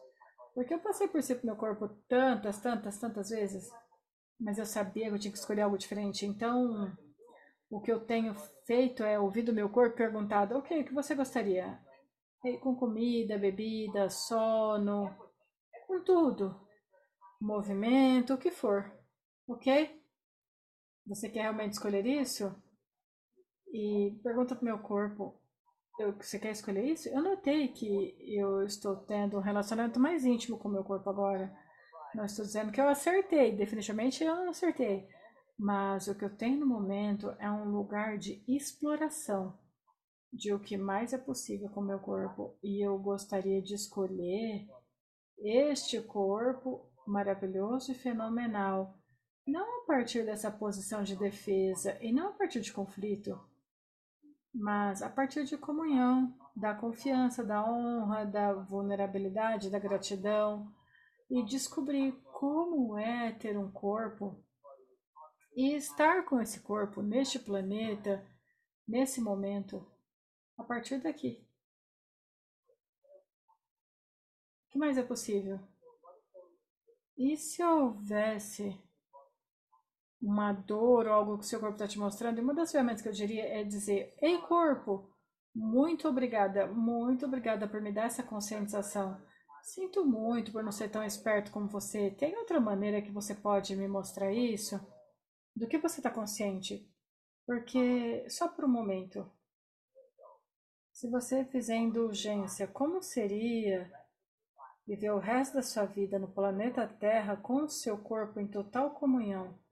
Porque 0.54 0.74
eu 0.74 0.80
passei 0.80 1.08
por 1.08 1.22
cima 1.22 1.40
do 1.40 1.46
meu 1.46 1.56
corpo 1.56 1.90
tantas, 2.08 2.60
tantas, 2.60 3.00
tantas 3.00 3.30
vezes. 3.30 3.70
Mas 4.40 4.58
eu 4.58 4.66
sabia 4.66 5.08
que 5.08 5.16
eu 5.16 5.20
tinha 5.20 5.32
que 5.32 5.38
escolher 5.38 5.62
algo 5.62 5.78
diferente. 5.78 6.26
Então, 6.26 6.96
o 7.70 7.82
que 7.82 7.92
eu 7.92 8.06
tenho 8.06 8.36
feito 8.66 9.04
é 9.04 9.20
ouvir 9.20 9.44
do 9.44 9.54
meu 9.54 9.70
corpo 9.70 9.98
perguntado: 9.98 10.56
ok, 10.56 10.82
o 10.82 10.86
que 10.86 10.94
você 10.94 11.16
gostaria? 11.16 11.80
E 12.46 12.58
com 12.58 12.76
comida, 12.76 13.38
bebida, 13.38 14.10
sono, 14.10 15.10
com 15.88 16.04
tudo. 16.04 16.62
Movimento, 17.42 18.34
o 18.34 18.38
que 18.38 18.52
for. 18.52 18.92
Ok? 19.48 20.02
Você 21.08 21.30
quer 21.30 21.42
realmente 21.42 21.74
escolher 21.74 22.06
isso? 22.06 22.54
E 23.72 24.20
pergunta 24.24 24.56
pro 24.56 24.66
meu 24.66 24.80
corpo: 24.80 25.42
eu, 26.00 26.14
você 26.14 26.40
quer 26.40 26.52
escolher 26.52 26.86
isso? 26.86 27.10
Eu 27.10 27.22
notei 27.22 27.68
que 27.68 28.16
eu 28.20 28.64
estou 28.64 28.96
tendo 28.96 29.38
um 29.38 29.42
relacionamento 29.42 30.00
mais 30.00 30.26
íntimo 30.26 30.58
com 30.58 30.68
o 30.68 30.72
meu 30.72 30.84
corpo 30.84 31.10
agora. 31.10 31.56
Não 32.16 32.26
estou 32.26 32.46
dizendo 32.46 32.72
que 32.72 32.82
eu 32.82 32.88
acertei, 32.88 33.56
definitivamente 33.56 34.24
eu 34.24 34.36
não 34.36 34.50
acertei. 34.50 35.08
Mas 35.58 36.08
o 36.08 36.16
que 36.16 36.26
eu 36.26 36.36
tenho 36.36 36.60
no 36.60 36.66
momento 36.66 37.30
é 37.40 37.50
um 37.50 37.70
lugar 37.70 38.18
de 38.18 38.44
exploração 38.48 39.58
de 40.32 40.52
o 40.52 40.60
que 40.60 40.76
mais 40.78 41.14
é 41.14 41.18
possível 41.18 41.70
com 41.70 41.82
o 41.82 41.86
meu 41.86 42.00
corpo. 42.00 42.58
E 42.64 42.86
eu 42.86 42.98
gostaria 42.98 43.62
de 43.62 43.76
escolher 43.76 44.68
este 45.38 46.02
corpo 46.02 46.90
maravilhoso 47.06 47.92
e 47.92 47.96
fenomenal. 47.96 48.98
Não 49.46 49.84
a 49.84 49.86
partir 49.86 50.26
dessa 50.26 50.50
posição 50.50 51.04
de 51.04 51.16
defesa 51.16 51.98
e 52.02 52.12
não 52.12 52.30
a 52.30 52.32
partir 52.32 52.62
de 52.62 52.74
conflito 52.74 53.40
mas 54.54 55.02
a 55.02 55.10
partir 55.10 55.46
de 55.46 55.58
comunhão, 55.58 56.38
da 56.56 56.76
confiança, 56.76 57.44
da 57.44 57.68
honra, 57.68 58.26
da 58.26 58.54
vulnerabilidade, 58.54 59.72
da 59.72 59.80
gratidão 59.80 60.72
e 61.30 61.44
descobrir 61.44 62.12
como 62.32 62.98
é 62.98 63.32
ter 63.32 63.58
um 63.58 63.72
corpo 63.72 64.44
e 65.56 65.74
estar 65.76 66.26
com 66.26 66.40
esse 66.40 66.60
corpo 66.62 67.02
neste 67.02 67.40
planeta, 67.40 68.26
nesse 68.88 69.20
momento, 69.20 69.90
a 70.58 70.64
partir 70.64 71.00
daqui. 71.02 71.48
O 74.68 74.72
que 74.72 74.78
mais 74.78 74.98
é 74.98 75.04
possível? 75.04 75.60
E 77.18 77.38
se 77.38 77.64
houvesse 77.64 78.80
uma 80.24 80.54
dor 80.54 81.06
ou 81.06 81.14
algo 81.14 81.38
que 81.38 81.44
o 81.44 81.48
seu 81.48 81.60
corpo 81.60 81.76
está 81.76 81.88
te 81.88 82.00
mostrando, 82.00 82.40
e 82.40 82.42
uma 82.42 82.54
das 82.54 82.72
ferramentas 82.72 83.02
que 83.02 83.10
eu 83.10 83.14
diria 83.14 83.44
é 83.44 83.64
dizer: 83.64 84.16
Ei, 84.22 84.38
corpo, 84.40 85.10
muito 85.54 86.08
obrigada, 86.08 86.66
muito 86.66 87.26
obrigada 87.26 87.68
por 87.68 87.82
me 87.82 87.92
dar 87.92 88.06
essa 88.06 88.24
conscientização. 88.24 89.22
Sinto 89.64 90.06
muito 90.06 90.52
por 90.52 90.64
não 90.64 90.72
ser 90.72 90.90
tão 90.90 91.04
esperto 91.04 91.52
como 91.52 91.68
você. 91.68 92.12
Tem 92.12 92.38
outra 92.38 92.60
maneira 92.60 93.02
que 93.02 93.12
você 93.12 93.36
pode 93.36 93.76
me 93.76 93.88
mostrar 93.88 94.32
isso? 94.32 94.80
Do 95.56 95.68
que 95.68 95.78
você 95.78 96.00
está 96.00 96.10
consciente? 96.10 96.90
Porque, 97.46 98.26
só 98.30 98.48
por 98.48 98.66
um 98.66 98.70
momento, 98.70 99.30
se 100.92 101.10
você 101.10 101.46
fizer 101.46 101.76
indulgência, 101.76 102.68
como 102.68 103.02
seria 103.02 103.92
viver 104.86 105.12
o 105.12 105.20
resto 105.20 105.56
da 105.56 105.62
sua 105.62 105.86
vida 105.86 106.18
no 106.20 106.28
planeta 106.28 106.88
Terra 106.88 107.38
com 107.38 107.64
o 107.64 107.70
seu 107.70 107.98
corpo 107.98 108.40
em 108.40 108.48
total 108.48 108.92
comunhão? 108.92 109.63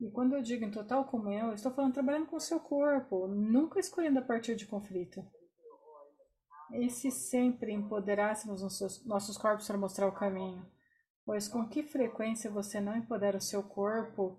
E 0.00 0.10
quando 0.10 0.34
eu 0.34 0.42
digo 0.42 0.64
em 0.64 0.70
total 0.70 1.04
comunhão, 1.04 1.48
eu 1.48 1.54
estou 1.54 1.72
falando 1.72 1.94
trabalhando 1.94 2.26
com 2.26 2.36
o 2.36 2.40
seu 2.40 2.58
corpo, 2.58 3.28
nunca 3.28 3.78
escolhendo 3.78 4.18
a 4.18 4.22
partir 4.22 4.56
de 4.56 4.66
conflito. 4.66 5.24
E 6.72 6.90
se 6.90 7.10
sempre 7.10 7.72
empoderássemos 7.72 8.62
nossos, 8.62 9.04
nossos 9.06 9.38
corpos 9.38 9.66
para 9.66 9.78
mostrar 9.78 10.08
o 10.08 10.14
caminho? 10.14 10.66
Pois 11.24 11.48
com 11.48 11.68
que 11.68 11.82
frequência 11.82 12.50
você 12.50 12.80
não 12.80 12.96
empodera 12.96 13.38
o 13.38 13.40
seu 13.40 13.62
corpo 13.62 14.38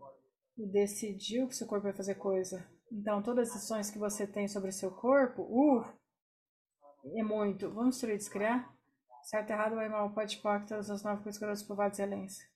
e 0.58 0.68
decidiu 0.68 1.48
que 1.48 1.56
seu 1.56 1.68
corpo 1.68 1.84
vai 1.84 1.94
fazer 1.94 2.16
coisa? 2.16 2.70
Então, 2.92 3.24
todas 3.24 3.48
as 3.48 3.56
decisões 3.56 3.90
que 3.90 3.98
você 3.98 4.28
tem 4.28 4.48
sobre 4.48 4.72
seu 4.72 4.92
corpo, 4.92 5.42
uh, 5.42 5.86
é 7.18 7.24
muito. 7.24 7.70
Vamos 7.72 7.96
destruir 7.96 8.16
e 8.16 8.18
descriar? 8.18 8.74
Certo, 9.24 9.50
errado, 9.50 9.76
bem, 9.76 9.90
mal, 9.90 10.14
pode, 10.14 10.40
todas 10.68 10.90
as 10.90 11.04
nove 11.04 11.24
coisas, 11.24 11.42
grossas, 11.42 11.66
provadas 11.66 11.98
e 11.98 12.04
excelência. 12.04 12.55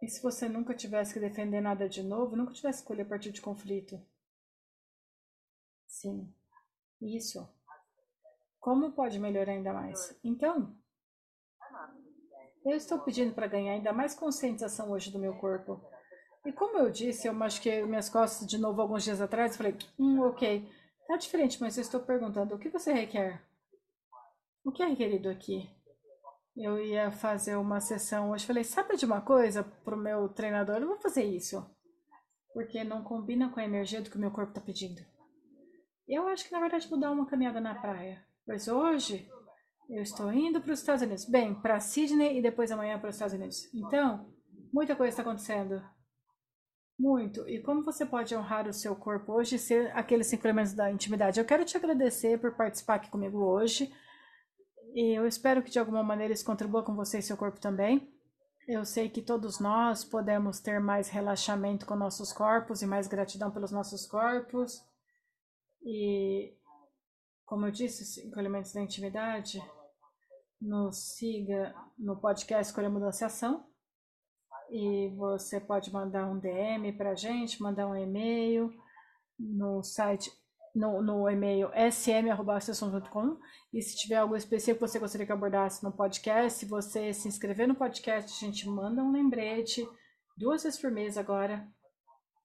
E 0.00 0.08
se 0.08 0.22
você 0.22 0.48
nunca 0.48 0.74
tivesse 0.74 1.12
que 1.12 1.20
defender 1.20 1.60
nada 1.60 1.88
de 1.88 2.02
novo, 2.02 2.36
nunca 2.36 2.52
tivesse 2.52 2.78
que 2.78 2.82
escolher 2.84 3.02
a 3.02 3.08
partir 3.08 3.32
de 3.32 3.40
conflito? 3.40 4.00
Sim, 5.86 6.32
isso. 7.00 7.48
Como 8.60 8.92
pode 8.92 9.18
melhorar 9.18 9.52
ainda 9.52 9.72
mais? 9.72 10.16
Então, 10.22 10.76
eu 12.64 12.76
estou 12.76 12.98
pedindo 13.00 13.34
para 13.34 13.46
ganhar 13.46 13.72
ainda 13.72 13.92
mais 13.92 14.14
conscientização 14.14 14.90
hoje 14.90 15.10
do 15.10 15.18
meu 15.18 15.34
corpo. 15.34 15.80
E 16.44 16.52
como 16.52 16.78
eu 16.78 16.90
disse, 16.90 17.26
eu 17.26 17.34
machuquei 17.34 17.84
minhas 17.84 18.08
costas 18.08 18.46
de 18.46 18.58
novo 18.58 18.80
alguns 18.80 19.04
dias 19.04 19.20
atrás. 19.20 19.56
Falei, 19.56 19.76
hum, 19.98 20.20
ok, 20.20 20.68
tá 21.06 21.16
diferente, 21.16 21.60
mas 21.60 21.76
eu 21.76 21.82
estou 21.82 22.00
perguntando, 22.00 22.54
o 22.54 22.58
que 22.58 22.68
você 22.68 22.92
requer? 22.92 23.42
O 24.64 24.70
que 24.70 24.82
é 24.82 24.86
requerido 24.86 25.28
aqui? 25.28 25.68
Eu 26.58 26.78
ia 26.84 27.10
fazer 27.12 27.56
uma 27.56 27.80
sessão 27.80 28.30
hoje. 28.30 28.46
Falei, 28.46 28.64
sabe 28.64 28.96
de 28.96 29.06
uma 29.06 29.20
coisa 29.20 29.62
pro 29.62 29.96
meu 29.96 30.28
treinador? 30.28 30.76
Eu 30.76 30.88
vou 30.88 30.98
fazer 30.98 31.22
isso. 31.22 31.64
Porque 32.52 32.82
não 32.82 33.04
combina 33.04 33.48
com 33.48 33.60
a 33.60 33.64
energia 33.64 34.02
do 34.02 34.10
que 34.10 34.16
o 34.16 34.20
meu 34.20 34.32
corpo 34.32 34.50
está 34.50 34.60
pedindo. 34.60 35.00
Eu 36.08 36.26
acho 36.28 36.44
que 36.44 36.52
na 36.52 36.60
verdade 36.60 36.88
vou 36.88 36.98
dar 36.98 37.12
uma 37.12 37.26
caminhada 37.26 37.60
na 37.60 37.74
praia. 37.74 38.24
Pois 38.44 38.66
hoje 38.66 39.28
eu 39.88 40.02
estou 40.02 40.32
indo 40.32 40.60
para 40.60 40.72
os 40.72 40.80
Estados 40.80 41.02
Unidos. 41.02 41.24
Bem, 41.26 41.54
para 41.54 41.78
Sydney 41.78 42.38
e 42.38 42.42
depois 42.42 42.72
amanhã 42.72 42.98
para 42.98 43.10
os 43.10 43.14
Estados 43.14 43.34
Unidos. 43.34 43.72
Então, 43.72 44.26
muita 44.72 44.96
coisa 44.96 45.10
está 45.10 45.22
acontecendo. 45.22 45.80
Muito. 46.98 47.48
E 47.48 47.62
como 47.62 47.84
você 47.84 48.04
pode 48.04 48.34
honrar 48.34 48.66
o 48.66 48.72
seu 48.72 48.96
corpo 48.96 49.32
hoje 49.32 49.54
e 49.54 49.58
ser 49.58 49.96
aqueles 49.96 50.26
cinco 50.26 50.44
elementos 50.46 50.72
da 50.72 50.90
intimidade? 50.90 51.38
Eu 51.38 51.46
quero 51.46 51.64
te 51.64 51.76
agradecer 51.76 52.40
por 52.40 52.56
participar 52.56 52.96
aqui 52.96 53.08
comigo 53.08 53.38
hoje. 53.38 53.92
E 54.94 55.16
eu 55.16 55.26
espero 55.26 55.62
que 55.62 55.70
de 55.70 55.78
alguma 55.78 56.02
maneira 56.02 56.32
isso 56.32 56.44
contribua 56.44 56.82
com 56.82 56.94
você 56.94 57.18
e 57.18 57.22
seu 57.22 57.36
corpo 57.36 57.60
também. 57.60 58.12
Eu 58.66 58.84
sei 58.84 59.08
que 59.08 59.22
todos 59.22 59.58
nós 59.58 60.04
podemos 60.04 60.60
ter 60.60 60.78
mais 60.78 61.08
relaxamento 61.08 61.86
com 61.86 61.96
nossos 61.96 62.32
corpos 62.32 62.82
e 62.82 62.86
mais 62.86 63.06
gratidão 63.06 63.50
pelos 63.50 63.72
nossos 63.72 64.04
corpos. 64.04 64.78
E, 65.82 66.54
como 67.46 67.66
eu 67.66 67.70
disse, 67.70 68.04
cinco 68.04 68.38
elementos 68.38 68.72
da 68.72 68.82
intimidade, 68.82 69.58
nos 70.60 71.14
siga 71.16 71.74
no 71.98 72.20
podcast 72.20 72.68
Escolha 72.68 72.90
Mudança 72.90 73.24
e 73.24 73.26
Ação. 73.26 73.66
E 74.70 75.14
você 75.16 75.58
pode 75.58 75.90
mandar 75.90 76.26
um 76.26 76.38
DM 76.38 76.92
para 76.92 77.12
a 77.12 77.14
gente, 77.14 77.62
mandar 77.62 77.86
um 77.86 77.96
e-mail 77.96 78.70
no 79.38 79.82
site 79.82 80.30
no, 80.78 81.02
no 81.02 81.28
e-mail 81.28 81.70
sm.com 81.90 83.36
e 83.72 83.82
se 83.82 83.96
tiver 83.96 84.16
algo 84.16 84.36
específico 84.36 84.84
que 84.84 84.88
você 84.88 84.98
gostaria 84.98 85.26
que 85.26 85.32
abordasse 85.32 85.82
no 85.82 85.92
podcast, 85.92 86.60
se 86.60 86.66
você 86.66 87.12
se 87.12 87.26
inscrever 87.26 87.66
no 87.66 87.74
podcast, 87.74 88.32
a 88.32 88.46
gente 88.46 88.68
manda 88.68 89.02
um 89.02 89.10
lembrete 89.10 89.86
duas 90.36 90.62
vezes 90.62 90.80
por 90.80 90.90
mês 90.90 91.18
agora 91.18 91.66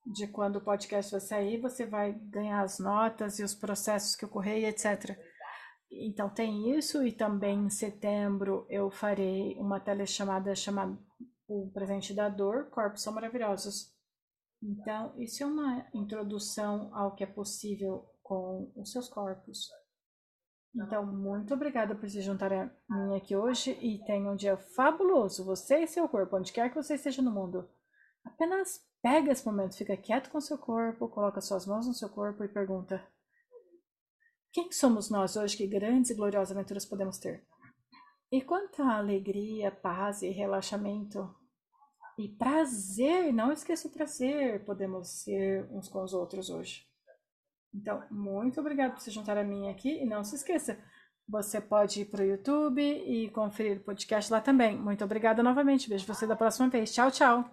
de 0.06 0.28
quando 0.28 0.58
o 0.58 0.64
podcast 0.64 1.12
vai 1.12 1.22
sair, 1.22 1.62
você 1.62 1.86
vai 1.86 2.14
ganhar 2.14 2.62
as 2.62 2.80
notas 2.80 3.38
e 3.40 3.44
os 3.44 3.54
processos 3.54 4.16
que 4.16 4.26
ocorrem, 4.26 4.66
etc. 4.66 5.18
Então 5.92 6.28
tem 6.28 6.76
isso 6.76 7.06
e 7.06 7.12
também 7.12 7.66
em 7.66 7.70
setembro 7.70 8.66
eu 8.68 8.90
farei 8.90 9.56
uma 9.60 9.80
telechamada 9.80 10.56
chamada 10.56 10.98
O 11.48 11.72
Presente 11.72 12.14
da 12.14 12.28
Dor, 12.30 12.70
Corpos 12.72 13.04
São 13.04 13.14
Maravilhosos. 13.14 13.94
Então, 14.62 15.14
isso 15.20 15.44
é 15.44 15.46
uma 15.46 15.86
introdução 15.94 16.90
ao 16.96 17.16
que 17.16 17.24
é 17.24 17.28
possível 17.28 18.10
com 18.24 18.72
os 18.76 18.92
seus 18.92 19.08
corpos. 19.08 19.70
Então, 20.76 21.06
muito 21.06 21.54
obrigada 21.54 21.94
por 21.94 22.10
se 22.10 22.22
juntar 22.22 22.52
a 22.52 22.66
mim 22.90 23.16
aqui 23.16 23.36
hoje 23.36 23.78
e 23.80 24.04
tenha 24.06 24.32
um 24.32 24.36
dia 24.36 24.58
fabuloso, 24.58 25.46
você 25.46 25.84
e 25.84 25.88
seu 25.88 26.10
corpo, 26.10 26.38
onde 26.38 26.52
quer 26.52 26.70
que 26.70 26.76
você 26.76 26.96
esteja 26.96 27.22
no 27.22 27.32
mundo. 27.32 27.70
Apenas 28.26 28.82
pega 29.02 29.32
esse 29.32 29.46
momento, 29.46 29.78
fica 29.78 29.96
quieto 29.96 30.32
com 30.32 30.42
seu 30.42 30.58
corpo, 30.58 31.10
coloca 31.10 31.42
suas 31.42 31.68
mãos 31.68 31.86
no 31.86 31.94
seu 31.94 32.10
corpo 32.10 32.44
e 32.44 32.48
pergunta: 32.48 33.06
Quem 34.52 34.72
somos 34.72 35.12
nós 35.12 35.36
hoje? 35.36 35.58
Que 35.58 35.68
grandes 35.68 36.10
e 36.10 36.16
gloriosas 36.16 36.56
aventuras 36.56 36.86
podemos 36.86 37.20
ter? 37.20 37.46
E 38.32 38.42
quanta 38.42 38.84
alegria, 38.84 39.72
paz 39.72 40.24
e 40.24 40.30
relaxamento 40.30 41.36
e 42.18 42.30
prazer, 42.30 43.32
não 43.32 43.52
esqueça 43.52 43.88
o 43.88 43.92
prazer, 43.92 44.66
podemos 44.66 45.24
ser 45.24 45.70
uns 45.72 45.88
com 45.88 46.04
os 46.04 46.14
outros 46.14 46.50
hoje. 46.50 46.88
Então, 47.74 48.04
muito 48.12 48.60
obrigado 48.60 48.94
por 48.94 49.02
se 49.02 49.12
juntar 49.12 49.38
a 49.38 49.44
mim 49.44 49.70
aqui 49.70 50.02
e 50.02 50.06
não 50.06 50.24
se 50.24 50.36
esqueça, 50.36 50.78
você 51.28 51.62
pode 51.62 52.02
ir 52.02 52.06
para 52.06 52.22
o 52.22 52.26
YouTube 52.26 52.82
e 52.82 53.30
conferir 53.30 53.78
o 53.78 53.84
podcast 53.84 54.32
lá 54.32 54.42
também. 54.42 54.78
Muito 54.78 55.04
obrigada 55.04 55.42
novamente. 55.42 55.90
Vejo 55.90 56.06
você 56.06 56.28
da 56.28 56.36
próxima 56.36 56.70
vez. 56.70 56.94
Tchau, 56.94 57.10
tchau. 57.10 57.50